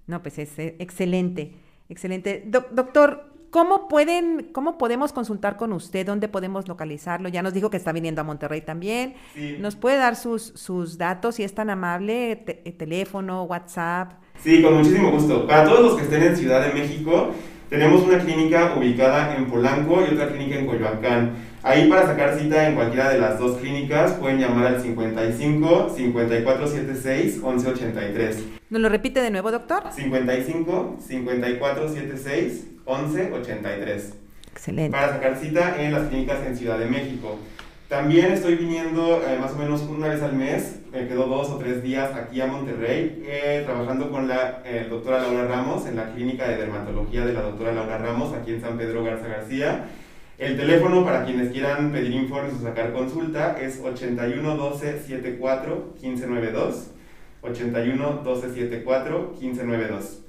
No, 0.08 0.24
pues 0.24 0.40
es 0.40 0.58
eh, 0.58 0.76
excelente, 0.80 1.54
excelente. 1.88 2.44
doctor, 2.72 3.32
¿cómo 3.52 3.88
pueden, 3.88 4.50
cómo 4.52 4.80
podemos 4.80 5.14
consultar 5.14 5.56
con 5.56 5.72
usted? 5.72 6.04
¿Dónde 6.04 6.30
podemos 6.30 6.68
localizarlo? 6.68 7.30
Ya 7.30 7.44
nos 7.44 7.54
dijo 7.54 7.70
que 7.70 7.78
está 7.78 7.92
viniendo 7.92 8.22
a 8.22 8.24
Monterrey 8.24 8.62
también. 8.62 9.14
¿Nos 9.60 9.76
puede 9.76 9.98
dar 9.98 10.16
sus, 10.16 10.42
sus 10.42 10.98
datos, 10.98 11.36
si 11.36 11.44
es 11.44 11.54
tan 11.54 11.70
amable, 11.70 12.44
eh, 12.48 12.72
teléfono, 12.72 13.44
WhatsApp? 13.44 14.14
Sí, 14.42 14.64
con 14.64 14.80
muchísimo 14.80 15.12
gusto. 15.12 15.46
Para 15.46 15.66
todos 15.66 15.82
los 15.82 15.96
que 15.96 16.06
estén 16.06 16.24
en 16.24 16.36
Ciudad 16.36 16.66
de 16.66 16.74
México, 16.74 17.36
Tenemos 17.69 18.01
una 18.01 18.17
clínica 18.17 18.73
ubicada 18.75 19.36
en 19.36 19.45
Polanco 19.45 20.01
y 20.01 20.12
otra 20.12 20.29
clínica 20.29 20.58
en 20.58 20.65
Coyoacán. 20.65 21.36
Ahí 21.62 21.88
para 21.88 22.08
sacar 22.08 22.36
cita 22.39 22.67
en 22.67 22.73
cualquiera 22.73 23.10
de 23.10 23.19
las 23.19 23.38
dos 23.38 23.58
clínicas 23.60 24.13
pueden 24.13 24.39
llamar 24.39 24.65
al 24.65 24.82
55 24.82 25.93
5476 25.95 27.36
1183. 27.36 28.43
¿Nos 28.71 28.82
lo 28.82 28.89
repite 28.89 29.21
de 29.21 29.29
nuevo, 29.29 29.51
doctor? 29.51 29.84
55 29.91 30.97
5476 30.99 32.65
1183. 32.88 34.13
Excelente. 34.51 34.97
Para 34.97 35.10
sacar 35.10 35.38
cita 35.38 35.79
en 35.79 35.93
las 35.93 36.08
clínicas 36.08 36.39
en 36.47 36.58
Ciudad 36.58 36.79
de 36.79 36.88
México. 36.88 37.38
También 37.89 38.32
estoy 38.34 38.54
viniendo 38.54 39.19
eh, 39.28 39.39
más 39.41 39.54
o 39.54 39.56
menos 39.56 39.82
una 39.82 40.10
vez 40.10 40.21
al 40.21 40.34
mes, 40.34 40.82
me 40.91 41.08
quedo 41.08 41.25
dos 41.25 41.49
o 41.49 41.58
tres 41.58 41.82
días 41.82 42.13
aquí 42.13 42.39
a 42.39 42.45
Monterrey, 42.45 43.23
eh, 43.25 43.63
trabajando 43.65 44.12
con 44.12 44.28
la 44.28 44.62
eh, 44.63 44.86
doctora 44.88 45.23
Laura 45.23 45.47
Ramos 45.47 45.88
en 45.88 45.95
la 45.95 46.13
clínica 46.13 46.47
de 46.47 46.58
dermatología 46.58 47.25
de 47.25 47.34
la 47.34 47.41
doctora 47.41 47.71
Laura 47.71 47.97
Ramos 47.97 48.32
aquí 48.36 48.54
en 48.54 48.62
San 48.62 48.78
Pedro 48.78 49.04
Garza 49.04 49.28
García. 49.28 49.88
El 50.38 50.56
teléfono 50.56 51.04
para 51.04 51.25
quienes 51.25 51.52
quieran 51.52 51.91
pedir 51.91 52.12
informes 52.12 52.54
o 52.62 52.63
sacar 52.63 52.93
consulta 52.93 53.58
es 53.60 53.82
81 53.84 54.56
12 54.56 54.99
74 54.99 55.95
15 55.99 56.28
92. 56.28 56.91
81 57.41 58.21
12 58.23 58.49
74 58.49 59.36
15 59.39 59.63
92. 59.63 60.19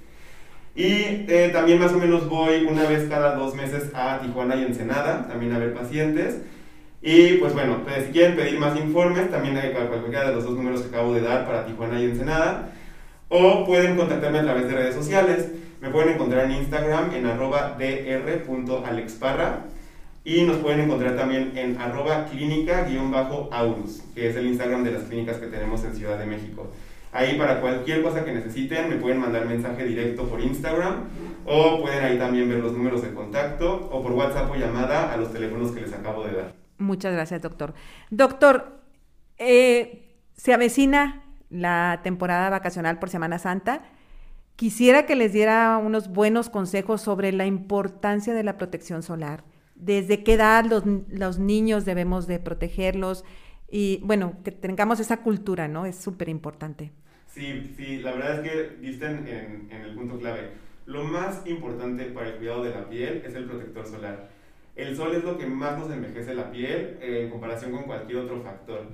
Y 0.75 1.27
también 1.53 1.79
más 1.79 1.93
o 1.93 1.99
menos 1.99 2.27
voy 2.27 2.65
una 2.65 2.85
vez 2.85 3.07
cada 3.11 3.35
dos 3.35 3.55
meses 3.55 3.91
a 3.93 4.19
Tijuana 4.21 4.57
y 4.57 4.65
Ensenada, 4.65 5.29
también 5.29 5.53
a 5.53 5.59
ver 5.59 5.75
pacientes. 5.75 6.39
Y 7.03 7.39
pues 7.39 7.55
bueno, 7.55 7.79
pues, 7.85 8.07
si 8.07 8.13
quieren 8.13 8.37
pedir 8.37 8.59
más 8.59 8.79
informes, 8.79 9.31
también 9.31 9.57
hay 9.57 9.73
cualquiera 9.73 10.29
de 10.29 10.35
los 10.35 10.45
dos 10.45 10.55
números 10.55 10.83
que 10.83 10.89
acabo 10.89 11.15
de 11.15 11.23
dar 11.23 11.47
para 11.47 11.65
Tijuana 11.65 12.01
y 12.01 12.05
Ensenada. 12.05 12.73
O 13.29 13.65
pueden 13.65 13.97
contactarme 13.97 14.41
a 14.41 14.43
través 14.43 14.69
de 14.69 14.75
redes 14.75 14.95
sociales. 14.95 15.51
Me 15.81 15.89
pueden 15.89 16.15
encontrar 16.15 16.45
en 16.45 16.53
Instagram 16.53 17.15
en 17.15 17.27
arroba 17.27 17.79
dr.alexparra. 17.79 19.67
Y 20.23 20.43
nos 20.43 20.59
pueden 20.59 20.81
encontrar 20.81 21.17
también 21.17 21.53
en 21.57 21.79
arroba 21.81 22.27
clínica-aurus, 22.27 24.03
que 24.15 24.29
es 24.29 24.37
el 24.37 24.49
Instagram 24.49 24.85
de 24.85 24.91
las 24.93 25.05
clínicas 25.05 25.39
que 25.39 25.47
tenemos 25.47 25.83
en 25.85 25.95
Ciudad 25.95 26.19
de 26.19 26.27
México. 26.27 26.71
Ahí 27.13 27.39
para 27.39 27.61
cualquier 27.61 28.03
cosa 28.03 28.25
que 28.25 28.33
necesiten 28.33 28.91
me 28.91 28.97
pueden 28.97 29.19
mandar 29.19 29.47
mensaje 29.47 29.85
directo 29.85 30.25
por 30.29 30.41
Instagram 30.41 31.05
o 31.47 31.81
pueden 31.81 32.05
ahí 32.05 32.19
también 32.19 32.49
ver 32.49 32.59
los 32.59 32.73
números 32.73 33.03
de 33.03 33.15
contacto 33.15 33.89
o 33.91 34.03
por 34.03 34.13
WhatsApp 34.13 34.51
o 34.51 34.55
llamada 34.55 35.13
a 35.13 35.17
los 35.17 35.33
teléfonos 35.33 35.73
que 35.73 35.81
les 35.81 35.93
acabo 35.93 36.23
de 36.25 36.33
dar. 36.33 36.60
Muchas 36.81 37.13
gracias, 37.13 37.43
doctor. 37.43 37.75
Doctor, 38.11 38.81
eh, 39.37 40.17
se 40.33 40.55
avecina 40.55 41.23
la 41.51 42.01
temporada 42.03 42.49
vacacional 42.49 42.99
por 42.99 43.11
Semana 43.11 43.39
Santa. 43.39 43.83
Quisiera 44.57 45.05
que 45.05 45.15
les 45.15 45.33
diera 45.35 45.77
unos 45.77 46.09
buenos 46.09 46.49
consejos 46.49 47.03
sobre 47.03 47.33
la 47.33 47.45
importancia 47.45 48.33
de 48.33 48.43
la 48.43 48.57
protección 48.57 49.03
solar. 49.03 49.45
¿Desde 49.75 50.23
qué 50.25 50.35
edad 50.35 50.65
los, 50.65 51.39
niños 51.39 51.85
debemos 51.85 52.27
de 52.27 52.39
protegerlos? 52.39 53.25
Y 53.71 54.01
bueno, 54.03 54.37
que 54.43 54.51
tengamos 54.51 55.01
esa 55.01 55.19
cultura, 55.19 55.69
¿no? 55.69 55.85
Es 55.85 55.97
súper 55.97 56.31
importante. 56.31 56.93
Sí, 57.27 57.75
sí, 57.77 57.99
la 57.99 58.13
verdad 58.13 58.45
es 58.45 58.51
que 58.51 58.77
dicen 58.81 59.27
en 59.71 59.71
el 59.71 59.95
punto 59.95 60.19
clave. 60.19 60.53
Lo 60.87 61.05
más 61.05 61.47
importante 61.47 62.07
para 62.07 62.31
el 62.31 62.37
cuidado 62.37 62.65
de 62.65 62.71
la 62.71 62.89
piel 62.89 63.23
es 63.25 63.35
el 63.35 63.45
protector 63.45 63.87
solar 63.87 64.40
el 64.77 64.97
sol 64.97 65.15
es 65.15 65.25
lo 65.25 65.37
que 65.37 65.47
más 65.47 65.79
nos 65.79 65.91
envejece 65.91 66.35
la 66.35 66.51
piel 66.51 66.99
eh, 67.01 67.23
en 67.25 67.31
comparación 67.31 67.73
con 67.73 67.85
cualquier 67.85 68.19
otro 68.19 68.41
factor. 68.43 68.87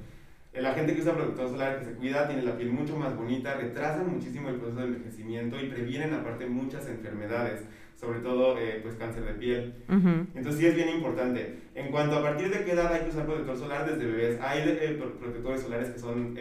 Eh, 0.53 0.62
la 0.62 0.75
gente 0.75 0.95
que 0.95 1.03
usa 1.03 1.15
protector 1.15 1.49
solar, 1.51 1.79
que 1.79 1.85
se 1.85 1.93
cuida, 1.93 2.27
tiene 2.27 2.43
la 2.43 2.57
piel 2.57 2.71
mucho 2.71 2.97
más 2.97 3.15
bonita, 3.17 3.55
retrasan 3.55 4.11
muchísimo 4.11 4.49
el 4.49 4.57
proceso 4.57 4.81
de 4.81 4.87
envejecimiento 4.87 5.61
y 5.61 5.69
previenen 5.69 6.15
aparte 6.15 6.47
muchas 6.47 6.89
enfermedades, 6.89 7.62
sobre 7.95 8.21
todo 8.21 8.59
eh, 8.59 8.81
pues 8.83 8.95
cáncer 8.97 9.25
de 9.25 9.35
piel. 9.35 9.75
Entonces 9.89 10.57
sí 10.57 10.67
es 10.67 10.75
bien 10.75 10.89
importante. 10.89 11.61
En 11.75 11.91
cuanto 11.91 12.17
a 12.17 12.23
partir 12.23 12.51
de 12.51 12.65
qué 12.65 12.73
edad 12.73 12.93
hay 12.93 13.03
que 13.03 13.11
usar 13.11 13.27
protector 13.27 13.57
solar, 13.57 13.91
desde 13.91 14.07
bebés, 14.11 14.41
hay 14.41 14.99
protectores 15.21 15.62
solares 15.62 15.91
que 15.91 15.99
son 15.99 16.35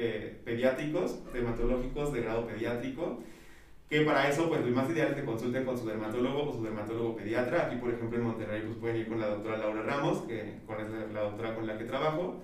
pediátricos, 0.44 1.22
dermatológicos 1.34 2.14
de 2.14 2.22
grado 2.22 2.48
pediátrico, 2.48 3.22
que 3.90 4.02
para 4.02 4.28
eso, 4.28 4.50
pues 4.50 4.66
lo 4.66 4.72
más 4.76 4.90
ideal 4.90 5.10
es 5.10 5.16
que 5.16 5.26
consulten 5.26 5.64
con 5.64 5.78
su 5.78 5.86
dermatólogo 5.86 6.50
o 6.50 6.54
su 6.54 6.64
dermatólogo 6.64 7.16
pediatra. 7.16 7.68
Aquí, 7.68 7.76
por 7.78 7.94
ejemplo, 7.94 8.18
en 8.18 8.24
Monterrey, 8.24 8.64
pues 8.66 8.78
pueden 8.78 8.98
ir 8.98 9.08
con 9.08 9.20
la 9.20 9.28
doctora 9.28 9.58
Laura 9.58 9.84
Ramos, 9.84 10.24
que 10.24 10.60
con 10.66 10.80
es 10.80 10.90
la 11.14 11.22
doctora 11.22 11.54
con 11.54 11.68
la 11.68 11.78
que 11.78 11.86
trabajo. 11.86 12.42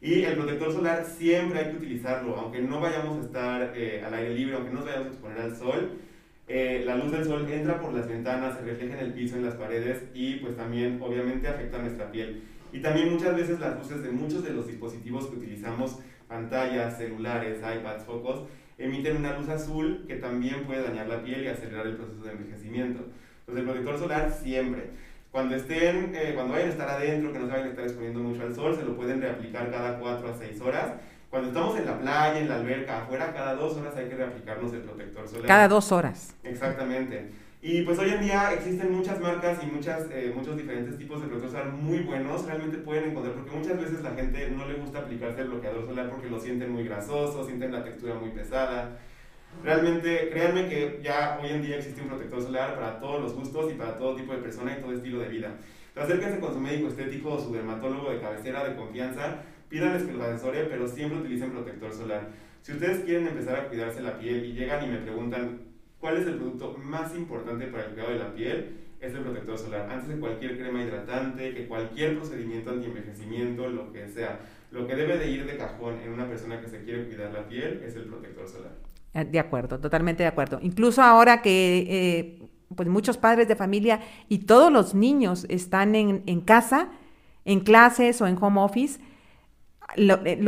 Y 0.00 0.22
el 0.22 0.36
protector 0.36 0.72
solar 0.72 1.04
siempre 1.04 1.58
hay 1.58 1.70
que 1.72 1.78
utilizarlo, 1.78 2.36
aunque 2.36 2.60
no 2.60 2.80
vayamos 2.80 3.18
a 3.18 3.20
estar 3.26 3.72
eh, 3.74 4.02
al 4.06 4.14
aire 4.14 4.34
libre, 4.34 4.54
aunque 4.54 4.70
no 4.70 4.76
nos 4.76 4.86
vayamos 4.86 5.08
a 5.08 5.10
exponer 5.10 5.38
al 5.40 5.56
sol. 5.56 5.98
Eh, 6.46 6.82
la 6.86 6.96
luz 6.96 7.10
del 7.10 7.24
sol 7.24 7.50
entra 7.50 7.80
por 7.80 7.92
las 7.92 8.08
ventanas, 8.08 8.56
se 8.56 8.64
refleja 8.64 8.94
en 8.94 9.06
el 9.06 9.12
piso, 9.12 9.36
en 9.36 9.44
las 9.44 9.56
paredes 9.56 10.04
y 10.14 10.36
pues 10.36 10.56
también 10.56 10.98
obviamente 11.02 11.48
afecta 11.48 11.78
a 11.78 11.82
nuestra 11.82 12.10
piel. 12.12 12.44
Y 12.72 12.80
también 12.80 13.12
muchas 13.12 13.34
veces 13.34 13.58
las 13.58 13.76
luces 13.76 14.02
de 14.02 14.10
muchos 14.10 14.44
de 14.44 14.50
los 14.50 14.66
dispositivos 14.66 15.26
que 15.26 15.36
utilizamos, 15.36 15.98
pantallas, 16.28 16.96
celulares, 16.96 17.58
iPads, 17.58 18.04
focos, 18.04 18.44
emiten 18.78 19.16
una 19.16 19.36
luz 19.36 19.48
azul 19.48 20.04
que 20.06 20.16
también 20.16 20.64
puede 20.64 20.82
dañar 20.82 21.08
la 21.08 21.22
piel 21.22 21.44
y 21.44 21.48
acelerar 21.48 21.86
el 21.86 21.96
proceso 21.96 22.22
de 22.22 22.32
envejecimiento. 22.32 23.04
Entonces 23.40 23.62
el 23.62 23.64
protector 23.64 23.98
solar 23.98 24.30
siempre. 24.30 24.90
Cuando 25.30 25.56
estén, 25.56 26.12
eh, 26.14 26.32
cuando 26.34 26.54
vayan 26.54 26.68
a 26.68 26.72
estar 26.72 26.88
adentro, 26.88 27.32
que 27.32 27.38
no 27.38 27.46
se 27.46 27.52
vayan 27.52 27.66
a 27.66 27.70
estar 27.70 27.84
exponiendo 27.84 28.20
mucho 28.20 28.42
al 28.42 28.54
sol, 28.54 28.74
se 28.74 28.84
lo 28.84 28.96
pueden 28.96 29.20
reaplicar 29.20 29.70
cada 29.70 29.98
4 29.98 30.28
a 30.28 30.34
6 30.34 30.60
horas. 30.62 30.92
Cuando 31.28 31.48
estamos 31.48 31.78
en 31.78 31.84
la 31.84 31.98
playa, 31.98 32.38
en 32.38 32.48
la 32.48 32.54
alberca, 32.56 33.02
afuera, 33.02 33.34
cada 33.34 33.54
2 33.54 33.76
horas 33.76 33.96
hay 33.96 34.08
que 34.08 34.16
reaplicarnos 34.16 34.72
el 34.72 34.80
protector 34.80 35.28
solar. 35.28 35.46
Cada 35.46 35.68
2 35.68 35.92
horas. 35.92 36.34
Exactamente. 36.42 37.30
Y 37.60 37.82
pues 37.82 37.98
hoy 37.98 38.10
en 38.10 38.22
día 38.22 38.52
existen 38.52 38.92
muchas 38.92 39.18
marcas 39.18 39.58
y 39.64 39.66
muchas, 39.66 40.06
eh, 40.12 40.32
muchos 40.32 40.56
diferentes 40.56 40.96
tipos 40.96 41.20
de 41.20 41.48
solar 41.48 41.72
muy 41.72 41.98
buenos, 42.00 42.46
realmente 42.46 42.78
pueden 42.78 43.10
encontrar, 43.10 43.34
porque 43.34 43.50
muchas 43.50 43.80
veces 43.80 44.00
la 44.02 44.12
gente 44.12 44.48
no 44.50 44.64
le 44.64 44.74
gusta 44.74 45.00
aplicarse 45.00 45.40
el 45.40 45.48
bloqueador 45.48 45.84
solar 45.84 46.08
porque 46.08 46.30
lo 46.30 46.38
sienten 46.38 46.70
muy 46.70 46.84
grasoso, 46.84 47.44
sienten 47.44 47.72
la 47.72 47.82
textura 47.82 48.14
muy 48.14 48.30
pesada. 48.30 49.00
Realmente, 49.64 50.30
créanme 50.30 50.68
que 50.68 51.00
ya 51.02 51.40
hoy 51.42 51.50
en 51.50 51.62
día 51.62 51.78
existe 51.78 52.00
un 52.00 52.08
protector 52.08 52.42
solar 52.42 52.76
para 52.76 53.00
todos 53.00 53.22
los 53.22 53.34
gustos 53.34 53.72
y 53.72 53.74
para 53.74 53.96
todo 53.96 54.14
tipo 54.14 54.32
de 54.32 54.38
persona 54.38 54.76
y 54.78 54.80
todo 54.80 54.92
estilo 54.92 55.18
de 55.18 55.28
vida. 55.28 55.56
acérquense 55.96 56.38
con 56.38 56.54
su 56.54 56.60
médico 56.60 56.86
estético 56.86 57.30
o 57.30 57.40
su 57.40 57.52
dermatólogo 57.52 58.10
de 58.10 58.20
cabecera 58.20 58.68
de 58.68 58.76
confianza, 58.76 59.42
pídanles 59.68 60.04
que 60.04 60.12
los 60.12 60.22
asesore, 60.22 60.66
pero 60.66 60.86
siempre 60.86 61.18
utilicen 61.18 61.50
protector 61.50 61.92
solar. 61.92 62.28
Si 62.62 62.70
ustedes 62.70 63.00
quieren 63.00 63.26
empezar 63.26 63.56
a 63.56 63.68
cuidarse 63.68 64.00
la 64.00 64.16
piel 64.16 64.44
y 64.44 64.52
llegan 64.52 64.84
y 64.84 64.92
me 64.92 64.98
preguntan, 64.98 65.67
¿Cuál 66.00 66.18
es 66.18 66.26
el 66.26 66.36
producto 66.36 66.76
más 66.78 67.14
importante 67.14 67.66
para 67.66 67.86
el 67.86 67.92
cuidado 67.92 68.12
de 68.12 68.18
la 68.18 68.34
piel? 68.34 68.76
Es 69.00 69.14
el 69.14 69.20
protector 69.22 69.58
solar. 69.58 69.88
Antes 69.90 70.08
de 70.08 70.18
cualquier 70.18 70.56
crema 70.56 70.82
hidratante, 70.82 71.54
que 71.54 71.66
cualquier 71.66 72.16
procedimiento 72.16 72.70
anti-envejecimiento, 72.70 73.68
lo 73.68 73.92
que 73.92 74.08
sea, 74.08 74.40
lo 74.70 74.86
que 74.86 74.94
debe 74.94 75.18
de 75.18 75.30
ir 75.30 75.46
de 75.46 75.56
cajón 75.56 76.00
en 76.04 76.12
una 76.12 76.28
persona 76.28 76.60
que 76.60 76.68
se 76.68 76.84
quiere 76.84 77.06
cuidar 77.06 77.32
la 77.32 77.48
piel 77.48 77.82
es 77.84 77.96
el 77.96 78.04
protector 78.04 78.48
solar. 78.48 78.72
Eh, 79.14 79.24
de 79.24 79.38
acuerdo, 79.38 79.78
totalmente 79.78 80.22
de 80.22 80.28
acuerdo. 80.28 80.58
Incluso 80.62 81.02
ahora 81.02 81.42
que 81.42 81.86
eh, 81.88 82.48
pues 82.74 82.88
muchos 82.88 83.16
padres 83.16 83.48
de 83.48 83.56
familia 83.56 84.00
y 84.28 84.38
todos 84.38 84.72
los 84.72 84.94
niños 84.94 85.46
están 85.48 85.94
en, 85.94 86.22
en 86.26 86.40
casa, 86.40 86.90
en 87.44 87.60
clases 87.60 88.20
o 88.20 88.26
en 88.26 88.36
home 88.40 88.60
office, 88.60 89.00
eh, 89.96 90.38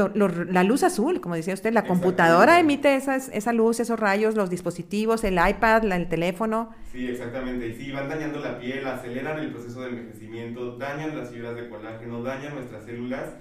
la 0.51 0.65
luz 0.65 0.83
azul, 0.83 1.21
como 1.21 1.35
decía 1.35 1.55
usted, 1.55 1.73
la 1.73 1.87
computadora 1.87 2.61
emite 2.61 2.95
esas, 2.95 3.31
esa 3.33 3.53
luz, 3.53 3.81
esos 3.81 3.99
rayos, 3.99 4.35
los 4.35 4.51
dispositivos, 4.51 5.25
el 5.25 5.35
iPad, 5.35 5.91
el 5.91 6.09
teléfono. 6.09 6.71
Sí, 6.93 7.09
exactamente. 7.09 7.69
Y 7.69 7.75
sí, 7.75 7.91
van 7.91 8.09
dañando 8.09 8.41
la 8.41 8.59
piel, 8.59 8.87
aceleran 8.87 9.39
el 9.39 9.51
proceso 9.51 9.81
de 9.81 9.89
envejecimiento, 9.89 10.77
dañan 10.77 11.17
las 11.17 11.31
fibras 11.31 11.57
de 11.57 11.69
colágeno, 11.69 12.23
dañan 12.23 12.55
nuestras 12.55 12.85
células. 12.85 13.35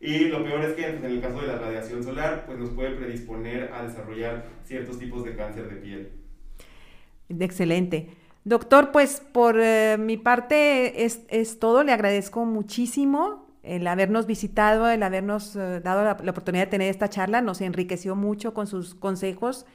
Y 0.00 0.28
lo 0.28 0.44
peor 0.44 0.62
es 0.62 0.74
que 0.74 0.86
en 0.86 1.04
el 1.04 1.20
caso 1.20 1.40
de 1.40 1.46
la 1.46 1.58
radiación 1.58 2.02
solar, 2.02 2.44
pues 2.46 2.58
nos 2.58 2.70
puede 2.70 2.90
predisponer 2.96 3.70
a 3.72 3.84
desarrollar 3.84 4.46
ciertos 4.64 4.98
tipos 4.98 5.24
de 5.24 5.36
cáncer 5.36 5.68
de 5.68 5.76
piel. 5.76 6.10
Excelente. 7.28 8.10
Doctor, 8.44 8.92
pues 8.92 9.20
por 9.20 9.58
eh, 9.58 9.96
mi 9.98 10.16
parte 10.16 11.04
es, 11.04 11.22
es 11.28 11.58
todo. 11.58 11.82
Le 11.82 11.92
agradezco 11.92 12.44
muchísimo 12.44 13.45
el 13.66 13.86
habernos 13.86 14.26
visitado, 14.26 14.88
el 14.88 15.02
habernos 15.02 15.56
eh, 15.56 15.80
dado 15.82 16.04
la, 16.04 16.12
oportunidad 16.12 16.64
de 16.64 16.70
tener 16.70 16.90
esta 16.90 17.08
charla, 17.08 17.40
nos 17.40 17.60
enriqueció 17.60 18.14
mucho 18.14 18.54
con 18.54 18.66
sus 18.66 18.94
consejos. 18.94 19.66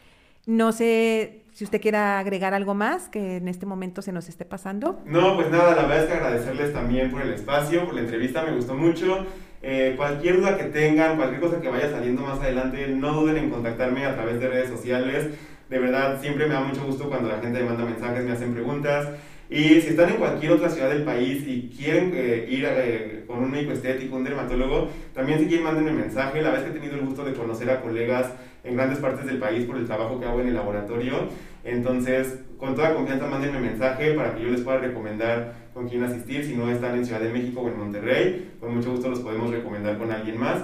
No 0.48 0.72
sé 0.72 1.44
si 1.52 1.66
usted 1.66 1.80
quiera 1.80 2.18
agregar 2.18 2.54
algo 2.54 2.74
más 2.74 3.10
que 3.10 3.38
en 3.38 3.48
este 3.48 3.66
momento 3.66 4.02
se 4.02 4.12
nos 4.12 4.28
esté 4.30 4.46
pasando. 4.46 5.00
No, 5.06 5.36
pues 5.36 5.52
nada, 5.52 5.76
la 5.76 5.84
verdad 5.84 6.00
es 6.00 6.06
que 6.06 6.14
agradecerles 6.14 6.74
también 6.74 7.12
por 7.12 7.22
el 7.22 7.34
espacio, 7.34 7.86
por 7.86 7.94
la 7.94 8.02
entrevista, 8.02 8.44
me 8.44 8.56
gustó 8.56 8.74
mucho. 8.74 9.26
Eh, 9.62 9.94
cualquier 9.96 10.38
duda 10.38 10.58
que 10.58 10.64
tengan, 10.66 11.18
cualquier 11.18 11.40
cosa 11.40 11.62
que 11.62 11.70
vaya 11.70 11.92
saliendo 11.92 12.24
más 12.24 12.40
adelante, 12.40 12.88
no 12.88 13.14
duden 13.14 13.38
en 13.38 13.50
contactarme 13.52 14.06
a 14.06 14.16
través 14.16 14.40
de 14.40 14.48
redes 14.48 14.70
sociales. 14.70 15.28
De 15.70 15.80
verdad, 15.80 16.20
siempre 16.20 16.48
me 16.48 16.54
da 16.54 16.62
mucho 16.62 16.84
gusto 16.86 17.08
cuando 17.08 17.30
la 17.30 17.40
gente 17.40 17.60
me 17.60 17.66
manda 17.66 17.86
mensajes, 17.86 18.26
me 18.26 18.32
hacen 18.32 18.54
preguntas. 18.54 19.10
Y 19.52 19.82
si 19.82 19.90
están 19.90 20.10
en 20.10 20.16
cualquier 20.16 20.54
otra 20.54 20.70
ciudad 20.70 20.90
del 20.90 21.04
país 21.04 21.44
y 21.46 21.70
quieren 21.78 22.14
eh, 22.16 22.48
ir 22.50 22.66
eh, 22.66 23.26
con 23.28 23.40
un 23.40 23.52
médico 23.52 23.74
estético, 23.74 24.16
un 24.16 24.24
dermatólogo, 24.24 24.88
también 25.14 25.40
si 25.40 25.48
quieren 25.48 25.66
mándenme 25.66 25.92
mensaje. 25.92 26.42
La 26.42 26.52
vez 26.52 26.62
que 26.62 26.70
he 26.70 26.74
tenido 26.74 26.96
el 26.96 27.02
gusto 27.02 27.26
de 27.26 27.34
conocer 27.34 27.70
a 27.70 27.82
colegas 27.82 28.32
en 28.64 28.78
grandes 28.78 29.00
partes 29.00 29.26
del 29.26 29.40
país 29.40 29.66
por 29.66 29.76
el 29.76 29.86
trabajo 29.86 30.18
que 30.22 30.26
hago 30.26 30.40
en 30.40 30.48
el 30.48 30.54
laboratorio. 30.54 31.28
Entonces, 31.66 32.40
con 32.58 32.76
toda 32.76 32.94
confianza, 32.94 33.28
mándenme 33.28 33.60
mensaje 33.60 34.14
para 34.14 34.34
que 34.34 34.42
yo 34.42 34.52
les 34.52 34.62
pueda 34.62 34.78
recomendar 34.78 35.54
con 35.74 35.90
quién 35.90 36.02
asistir. 36.04 36.46
Si 36.46 36.56
no 36.56 36.72
están 36.72 36.96
en 36.96 37.06
Ciudad 37.06 37.20
de 37.20 37.34
México 37.34 37.60
o 37.60 37.68
en 37.68 37.78
Monterrey, 37.78 38.54
con 38.62 38.74
mucho 38.74 38.92
gusto 38.92 39.10
los 39.10 39.20
podemos 39.20 39.52
recomendar 39.52 39.98
con 39.98 40.14
alguien 40.14 40.40
más. 40.40 40.60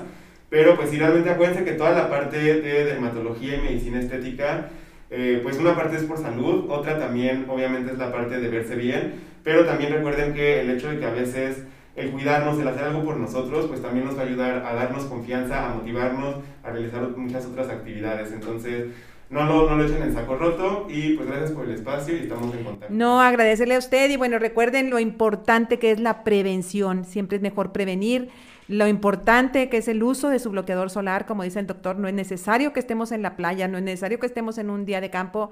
Pero 0.50 0.78
pues 0.78 0.92
si 0.92 0.98
realmente 0.98 1.30
acuérdense 1.30 1.66
que 1.66 1.74
toda 1.74 1.92
la 1.92 2.10
parte 2.10 2.38
de 2.38 2.86
dermatología 2.86 3.58
y 3.58 3.62
medicina 3.64 4.00
estética 4.00 4.70
eh, 5.10 5.40
pues 5.44 5.58
una 5.58 5.76
parte 5.76 5.98
es 5.98 6.04
por 6.04 6.18
salud, 6.18 6.66
otra 6.70 7.00
también 7.00 7.46
obviamente 7.50 7.92
es 7.92 7.98
la 7.98 8.12
parte 8.12 8.40
de 8.40 8.50
verse 8.50 8.76
bien, 8.76 9.14
pero 9.44 9.66
también 9.66 9.94
recuerden 9.94 10.34
que 10.34 10.62
el 10.62 10.70
hecho 10.72 10.90
de 10.90 11.00
que 11.00 11.06
a 11.06 11.12
veces 11.12 11.64
el 11.96 12.12
cuidarnos, 12.12 12.60
el 12.60 12.68
hacer 12.68 12.84
algo 12.84 13.04
por 13.04 13.18
nosotros, 13.18 13.66
pues 13.68 13.82
también 13.82 14.06
nos 14.06 14.18
va 14.18 14.22
a 14.22 14.26
ayudar 14.26 14.66
a 14.66 14.74
darnos 14.74 15.06
confianza, 15.06 15.66
a 15.66 15.76
motivarnos, 15.76 16.36
a 16.64 16.70
realizar 16.70 17.02
muchas 17.18 17.46
otras 17.46 17.70
actividades. 17.70 18.32
Entonces, 18.32 18.86
no 19.30 19.46
lo, 19.46 19.70
no 19.70 19.76
lo 19.76 19.86
echen 19.86 20.04
en 20.04 20.14
saco 20.14 20.36
roto 20.36 20.88
y 20.90 21.14
pues 21.14 21.28
gracias 21.28 21.52
por 21.52 21.66
el 21.66 21.72
espacio 21.72 22.16
y 22.16 22.20
estamos 22.20 22.54
en 22.54 22.64
contacto. 22.64 22.94
No, 22.94 23.20
agradecerle 23.20 23.76
a 23.76 23.80
usted 23.80 24.10
y 24.10 24.16
bueno, 24.16 24.38
recuerden 24.40 24.90
lo 24.90 25.00
importante 25.00 25.80
que 25.80 25.92
es 25.92 26.00
la 26.00 26.24
prevención, 26.24 27.04
siempre 27.04 27.38
es 27.38 27.42
mejor 27.42 27.72
prevenir 27.72 28.30
lo 28.68 28.88
importante 28.88 29.70
que 29.70 29.78
es 29.78 29.88
el 29.88 30.04
uso 30.04 30.30
de 30.30 30.40
su 30.40 30.50
bloqueador 30.50 30.90
solar, 30.90 31.26
como 31.26 31.44
dice 31.44 31.60
el 31.60 31.68
doctor, 31.68 31.98
no 31.98 32.08
es 32.08 32.14
necesario 32.14 32.74
que 32.74 32.80
estemos 32.80 33.12
en 33.12 33.22
la 33.22 33.36
playa, 33.36 33.68
no 33.68 33.78
es 33.78 33.84
necesario 33.84 34.20
que 34.20 34.28
estemos 34.28 34.58
en 34.58 34.70
un 34.70 34.86
día 34.86 35.00
de 35.00 35.10
campo, 35.10 35.52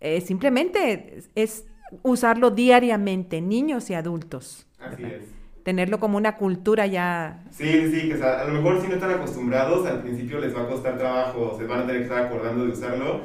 eh, 0.00 0.20
simplemente 0.20 1.22
es 1.34 1.66
usarlo 2.02 2.50
diariamente, 2.50 3.40
niños 3.40 3.90
y 3.90 3.94
adultos. 3.94 4.66
Así 4.78 5.04
es. 5.04 5.22
Tenerlo 5.62 5.98
como 5.98 6.16
una 6.16 6.36
cultura 6.36 6.86
ya. 6.86 7.42
Sí, 7.50 7.90
sí, 7.90 8.08
que 8.08 8.22
a 8.22 8.44
lo 8.44 8.54
mejor 8.54 8.80
si 8.80 8.88
no 8.88 8.94
están 8.94 9.10
acostumbrados, 9.10 9.86
al 9.86 10.00
principio 10.00 10.38
les 10.38 10.54
va 10.54 10.62
a 10.62 10.68
costar 10.68 10.96
trabajo, 10.96 11.56
se 11.58 11.64
van 11.64 11.80
a 11.80 11.86
tener 11.86 12.02
que 12.02 12.04
estar 12.04 12.26
acordando 12.26 12.64
de 12.64 12.72
usarlo, 12.72 13.22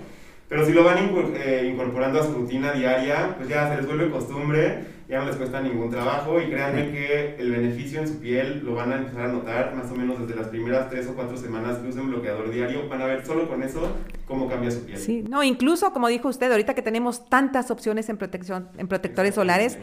pero 0.49 0.65
si 0.65 0.73
lo 0.73 0.83
van 0.83 0.97
eh, 1.35 1.69
incorporando 1.71 2.19
a 2.19 2.25
su 2.25 2.33
rutina 2.33 2.73
diaria, 2.73 3.35
pues 3.37 3.47
ya 3.47 3.69
se 3.69 3.77
les 3.77 3.85
vuelve 3.85 4.09
costumbre 4.09 4.83
ya 5.11 5.19
no 5.19 5.25
les 5.25 5.35
cuesta 5.35 5.59
ningún 5.59 5.89
trabajo 5.89 6.39
y 6.39 6.49
créanme 6.49 6.89
que 6.89 7.35
el 7.37 7.51
beneficio 7.51 7.99
en 7.99 8.07
su 8.07 8.21
piel 8.21 8.61
lo 8.63 8.75
van 8.75 8.93
a 8.93 8.95
empezar 8.95 9.25
a 9.25 9.27
notar 9.27 9.75
más 9.75 9.91
o 9.91 9.95
menos 9.95 10.17
desde 10.21 10.39
las 10.39 10.47
primeras 10.47 10.89
tres 10.89 11.05
o 11.07 11.15
cuatro 11.15 11.35
semanas 11.35 11.79
que 11.79 11.89
usen 11.89 12.07
bloqueador 12.07 12.49
diario, 12.49 12.87
van 12.87 13.01
a 13.01 13.07
ver 13.07 13.25
solo 13.25 13.49
con 13.49 13.61
eso 13.61 13.93
cómo 14.25 14.47
cambia 14.47 14.71
su 14.71 14.85
piel. 14.85 14.97
Sí, 14.97 15.21
no, 15.27 15.43
incluso 15.43 15.91
como 15.91 16.07
dijo 16.07 16.29
usted, 16.29 16.49
ahorita 16.49 16.75
que 16.75 16.81
tenemos 16.81 17.27
tantas 17.27 17.71
opciones 17.71 18.07
en 18.07 18.15
protección, 18.15 18.69
en 18.77 18.87
protectores 18.87 19.35
solares, 19.35 19.77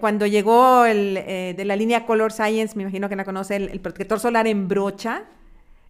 cuando 0.00 0.26
llegó 0.26 0.86
el, 0.86 1.16
eh, 1.16 1.54
de 1.56 1.64
la 1.64 1.76
línea 1.76 2.04
Color 2.04 2.32
Science, 2.32 2.76
me 2.76 2.82
imagino 2.82 3.08
que 3.08 3.14
la 3.14 3.24
conoce, 3.24 3.54
el, 3.54 3.78
protector 3.78 4.18
solar 4.18 4.48
en 4.48 4.66
brocha, 4.66 5.22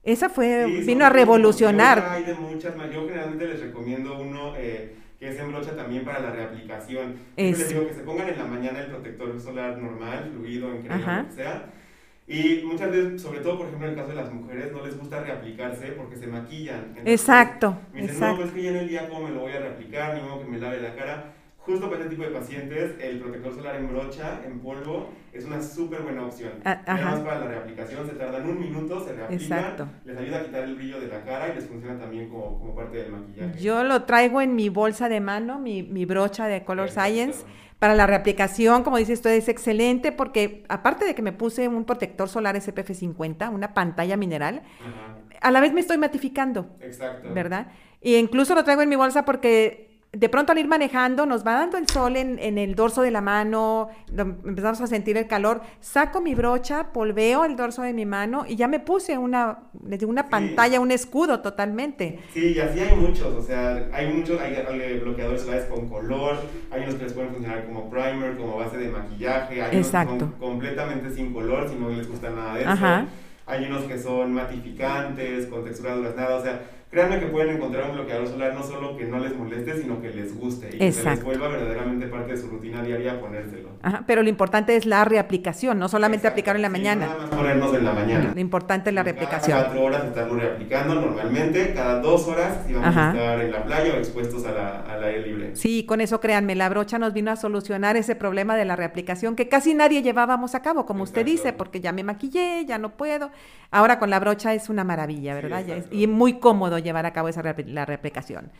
esa 0.03 0.29
fue, 0.29 0.67
vino 0.67 1.07
a 1.07 1.09
revolucionar. 1.09 2.07
Hay 2.11 2.25
de 2.25 2.35
muchas, 2.35 2.75
yo 2.93 3.07
generalmente 3.07 3.47
les 3.47 3.61
recomiendo 3.61 4.21
uno... 4.21 4.57
Eh, 4.59 4.97
que 5.21 5.29
es 5.29 5.39
en 5.39 5.53
brocha 5.53 5.77
también 5.77 6.05
para 6.05 6.19
la 6.21 6.31
reaplicación. 6.31 7.17
Es... 7.37 7.59
les 7.59 7.69
digo 7.69 7.87
que 7.87 7.95
se 7.95 8.01
pongan 8.01 8.31
en 8.31 8.39
la 8.39 8.47
mañana 8.47 8.81
el 8.81 8.87
protector 8.87 9.39
solar 9.39 9.77
normal, 9.77 10.31
fluido, 10.35 10.73
en 10.73 10.83
crema, 10.83 11.23
lo 11.23 11.29
que 11.29 11.35
sea. 11.35 11.67
Y 12.27 12.63
muchas 12.65 12.91
veces, 12.91 13.21
sobre 13.21 13.41
todo 13.41 13.59
por 13.59 13.67
ejemplo 13.67 13.87
en 13.87 13.93
el 13.93 13.99
caso 13.99 14.11
de 14.11 14.15
las 14.17 14.33
mujeres, 14.33 14.73
no 14.73 14.85
les 14.85 14.99
gusta 14.99 15.21
reaplicarse 15.21 15.89
porque 15.93 16.17
se 16.17 16.27
maquillan. 16.27 16.97
exacto. 17.05 17.77
Me 17.93 18.03
dicen, 18.03 18.21
no, 18.21 18.37
pues 18.37 18.51
que 18.53 18.63
ya 18.63 18.71
en 18.71 18.77
el 18.77 18.89
día 18.89 19.09
cómo 19.09 19.29
me 19.29 19.35
lo 19.35 19.41
voy 19.41 19.53
a 19.53 19.61
reaplicar, 19.61 20.15
ni 20.15 20.23
modo 20.23 20.41
que 20.41 20.49
me 20.49 20.59
lave 20.59 20.81
la 20.81 20.95
cara 20.95 21.35
justo 21.65 21.89
para 21.89 22.03
este 22.03 22.11
tipo 22.11 22.25
de 22.25 22.31
pacientes, 22.31 22.97
el 23.03 23.19
protector 23.19 23.53
solar 23.55 23.77
en 23.77 23.87
brocha, 23.89 24.43
en 24.45 24.61
polvo, 24.61 25.15
es 25.33 25.45
una 25.45 25.61
súper 25.61 26.03
buena 26.03 26.27
opción. 26.27 26.61
Ah, 26.65 26.83
Además, 26.87 27.21
para 27.21 27.39
la 27.39 27.47
reaplicación 27.47 28.05
se 28.07 28.15
tardan 28.15 28.47
un 28.47 28.59
minuto, 28.59 28.99
se 28.99 29.13
reaplican, 29.13 29.93
les 30.05 30.15
ayuda 30.15 30.39
a 30.39 30.43
quitar 30.43 30.65
el 30.65 30.75
brillo 30.75 31.01
de 31.01 31.09
la 31.09 31.23
cara 31.23 31.49
y 31.49 31.55
les 31.55 31.67
funciona 31.67 31.99
también 31.99 32.29
como, 32.29 32.57
como 32.57 32.75
parte 32.75 32.99
del 32.99 33.09
maquillaje. 33.09 33.59
Yo 33.59 33.85
lo 33.85 34.05
traigo 34.05 34.41
en 34.43 34.55
mi 34.55 34.69
bolsa 34.69 35.09
de 35.09 35.21
mano, 35.21 35.59
mi, 35.59 35.83
mi 35.83 36.05
brocha 36.05 36.47
de 36.47 36.65
Color 36.65 36.91
Science. 36.91 37.47
Para 37.79 37.95
la 37.95 38.07
reaplicación, 38.07 38.83
como 38.83 38.99
dice 38.99 39.15
usted, 39.15 39.31
es 39.33 39.49
excelente 39.49 40.13
porque 40.13 40.65
aparte 40.69 41.07
de 41.07 41.15
que 41.15 41.23
me 41.23 41.33
puse 41.33 41.67
un 41.69 41.85
protector 41.87 42.29
solar 42.29 42.57
SPF 42.57 42.93
50, 42.95 43.49
una 43.49 43.73
pantalla 43.73 44.17
mineral, 44.19 44.63
a 45.41 45.51
la 45.51 45.61
vez 45.61 45.73
me 45.73 45.81
estoy 45.81 45.99
matificando. 45.99 46.77
Exacto. 46.81 47.33
¿Verdad? 47.33 47.69
Y 48.01 48.17
incluso 48.17 48.55
lo 48.55 48.65
traigo 48.65 48.83
en 48.83 48.89
mi 48.89 48.97
bolsa 48.97 49.25
porque 49.25 49.90
de 50.13 50.29
pronto 50.29 50.51
al 50.51 50.59
ir 50.59 50.67
manejando 50.67 51.25
nos 51.25 51.47
va 51.47 51.53
dando 51.53 51.79
el 51.79 51.89
sol 51.89 52.17
en, 52.17 52.59
el 52.59 52.75
dorso 52.75 53.03
de 53.03 53.13
la 53.13 53.21
mano, 53.21 53.89
empezamos 54.09 54.81
a 54.81 54.89
sentir 54.89 55.17
el 55.17 55.29
calor, 55.29 55.61
saco 55.79 56.21
mi 56.21 56.35
brocha, 56.35 56.93
polveo 56.93 57.45
el 57.45 57.55
dorso 57.55 57.83
de 57.83 57.93
mi 57.93 58.07
mano 58.07 58.45
y 58.49 58.57
ya 58.57 58.67
me 58.67 58.81
puse 58.81 59.19
una, 59.19 59.61
una 60.07 60.29
pantalla, 60.29 60.81
un 60.81 60.91
escudo 60.91 61.41
totalmente. 61.41 62.19
Sí, 62.35 62.55
y 62.57 62.59
así 62.59 62.81
hay 62.81 62.97
muchos, 62.97 63.35
o 63.35 63.43
sea, 63.43 63.89
hay 63.93 64.13
muchos, 64.13 64.41
hay, 64.41 64.99
bloqueadores 64.99 65.43
solares 65.43 65.67
con 65.67 65.89
color, 65.89 66.39
hay 66.73 66.83
unos 66.83 66.97
que 66.97 67.05
les 67.05 67.13
pueden 67.13 67.31
funcionar 67.31 67.65
como 67.67 67.89
primer, 67.89 68.37
como 68.37 68.57
base 68.57 68.79
de 68.79 68.89
maquillaje, 68.89 69.63
hay 69.63 69.77
unos 69.77 69.91
que 69.91 70.07
son 70.07 70.33
completamente 70.33 71.11
sin 71.11 71.33
color 71.33 71.69
si 71.69 71.77
no 71.77 71.89
les 71.89 72.09
gusta 72.09 72.31
nada 72.31 72.55
de 72.55 72.63
eso. 72.63 73.09
Hay 73.47 73.65
unos 73.65 73.83
que 73.83 73.99
son 73.99 74.33
matificantes, 74.33 75.47
con 75.47 75.65
textura 75.65 75.97
nada, 75.97 76.37
o 76.37 76.43
sea, 76.43 76.61
créanme 76.91 77.21
que 77.21 77.27
pueden 77.27 77.57
encontrar 77.57 77.89
un 77.89 77.97
bloqueador 77.97 78.27
solar 78.27 78.53
no 78.53 78.65
solo 78.65 78.97
que 78.97 79.05
no 79.05 79.21
les 79.21 79.37
moleste, 79.37 79.81
sino 79.81 80.03
que 80.03 80.11
les 80.11 80.37
guste 80.37 80.71
y 80.75 80.79
que 80.79 80.85
les 80.87 81.23
vuelva 81.23 81.49
verdaderamente 81.49 82.07
parte 82.09 82.33
de 82.33 82.39
su 82.39 82.49
rutina 82.49 82.83
diaria 82.83 83.21
ponérselo. 83.21 83.71
Ajá, 83.81 84.03
pero 84.07 84.23
lo 84.25 84.29
importante 84.29 84.75
es 84.75 84.87
la 84.87 85.05
reaplicación, 85.05 85.79
no 85.79 85.89
solamente 85.89 86.27
aplicarlo 86.27 86.59
en 86.59 86.63
la 86.63 86.69
mañana. 86.69 87.07
nada 87.07 87.19
más 87.19 87.31
ponernos 87.31 87.75
en 87.75 87.85
la 87.85 87.93
mañana. 87.93 88.33
Lo 88.35 88.41
importante 88.41 88.91
es 88.91 88.95
la 88.95 89.05
reaplicación. 89.05 89.57
Cada 89.57 89.69
cuatro 89.69 89.85
horas 89.85 90.05
estarlo 90.05 90.35
reaplicando 90.35 90.95
normalmente, 90.97 91.73
cada 91.75 92.01
dos 92.01 92.27
horas 92.27 92.59
si 92.67 92.73
vamos 92.73 92.97
a 92.97 93.11
estar 93.11 93.41
en 93.41 93.53
la 93.53 93.65
playa 93.65 93.95
o 93.95 93.97
expuestos 93.99 94.45
a 94.47 94.53
la, 94.53 94.81
al 94.81 95.05
aire 95.05 95.27
libre. 95.27 95.51
Sí, 95.55 95.85
con 95.85 96.01
eso 96.01 96.21
créanme, 96.21 96.57
la 96.57 96.69
brocha 96.69 96.99
nos 96.99 97.13
vino 97.13 97.31
a 97.31 97.37
solucionar 97.37 97.97
ese 97.97 98.17
problema 98.17 98.57
de 98.57 98.65
la 98.65 98.75
reaplicación 98.75 99.37
que 99.37 99.49
casi 99.49 99.75
nadie 99.75 100.03
llevábamos 100.03 100.57
a 100.57 100.63
cabo, 100.63 100.87
como 100.87 101.05
usted 101.05 101.25
dice, 101.25 101.53
porque 101.53 101.81
ya 101.81 101.93
me 101.93 102.03
maquillé, 102.03 102.65
ya 102.67 102.79
no 102.79 102.97
puedo. 102.97 103.31
Ahora 103.71 104.01
con 104.01 104.11
la 104.11 104.19
brocha 104.19 104.55
es 104.55 104.69
una 104.69 104.83
maravilla, 104.83 105.35
¿verdad? 105.35 105.65
y 105.93 106.09
muy 106.09 106.41
cómodo 106.41 106.80
llevar 106.81 107.07
a 107.07 107.13
cabo 107.13 107.29
esa 107.29 107.43
la 107.67 107.85
replicación. 107.85 108.51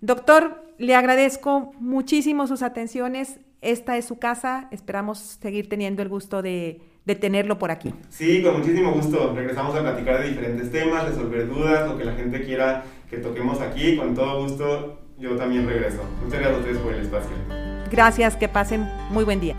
Doctor, 0.00 0.62
le 0.78 0.94
agradezco 0.94 1.72
muchísimo 1.80 2.46
sus 2.46 2.62
atenciones. 2.62 3.38
Esta 3.62 3.96
es 3.96 4.04
su 4.04 4.18
casa. 4.18 4.68
Esperamos 4.70 5.18
seguir 5.18 5.68
teniendo 5.68 6.02
el 6.02 6.08
gusto 6.08 6.42
de, 6.42 6.82
de 7.04 7.14
tenerlo 7.14 7.58
por 7.58 7.70
aquí. 7.70 7.94
Sí, 8.10 8.42
con 8.42 8.58
muchísimo 8.58 8.92
gusto. 8.92 9.32
Regresamos 9.34 9.74
a 9.74 9.80
platicar 9.80 10.20
de 10.20 10.28
diferentes 10.28 10.70
temas, 10.70 11.08
resolver 11.08 11.48
dudas, 11.48 11.88
lo 11.88 11.96
que 11.96 12.04
la 12.04 12.12
gente 12.12 12.42
quiera 12.44 12.84
que 13.08 13.18
toquemos 13.18 13.60
aquí. 13.60 13.96
Con 13.96 14.14
todo 14.14 14.42
gusto, 14.42 15.00
yo 15.18 15.36
también 15.36 15.66
regreso. 15.66 16.02
Muchas 16.22 16.40
gracias 16.40 16.56
a 16.56 16.58
ustedes 16.58 16.78
por 16.78 16.92
el 16.92 17.02
espacio. 17.02 17.36
Gracias, 17.90 18.36
que 18.36 18.48
pasen 18.48 18.86
muy 19.10 19.24
buen 19.24 19.40
día. 19.40 19.56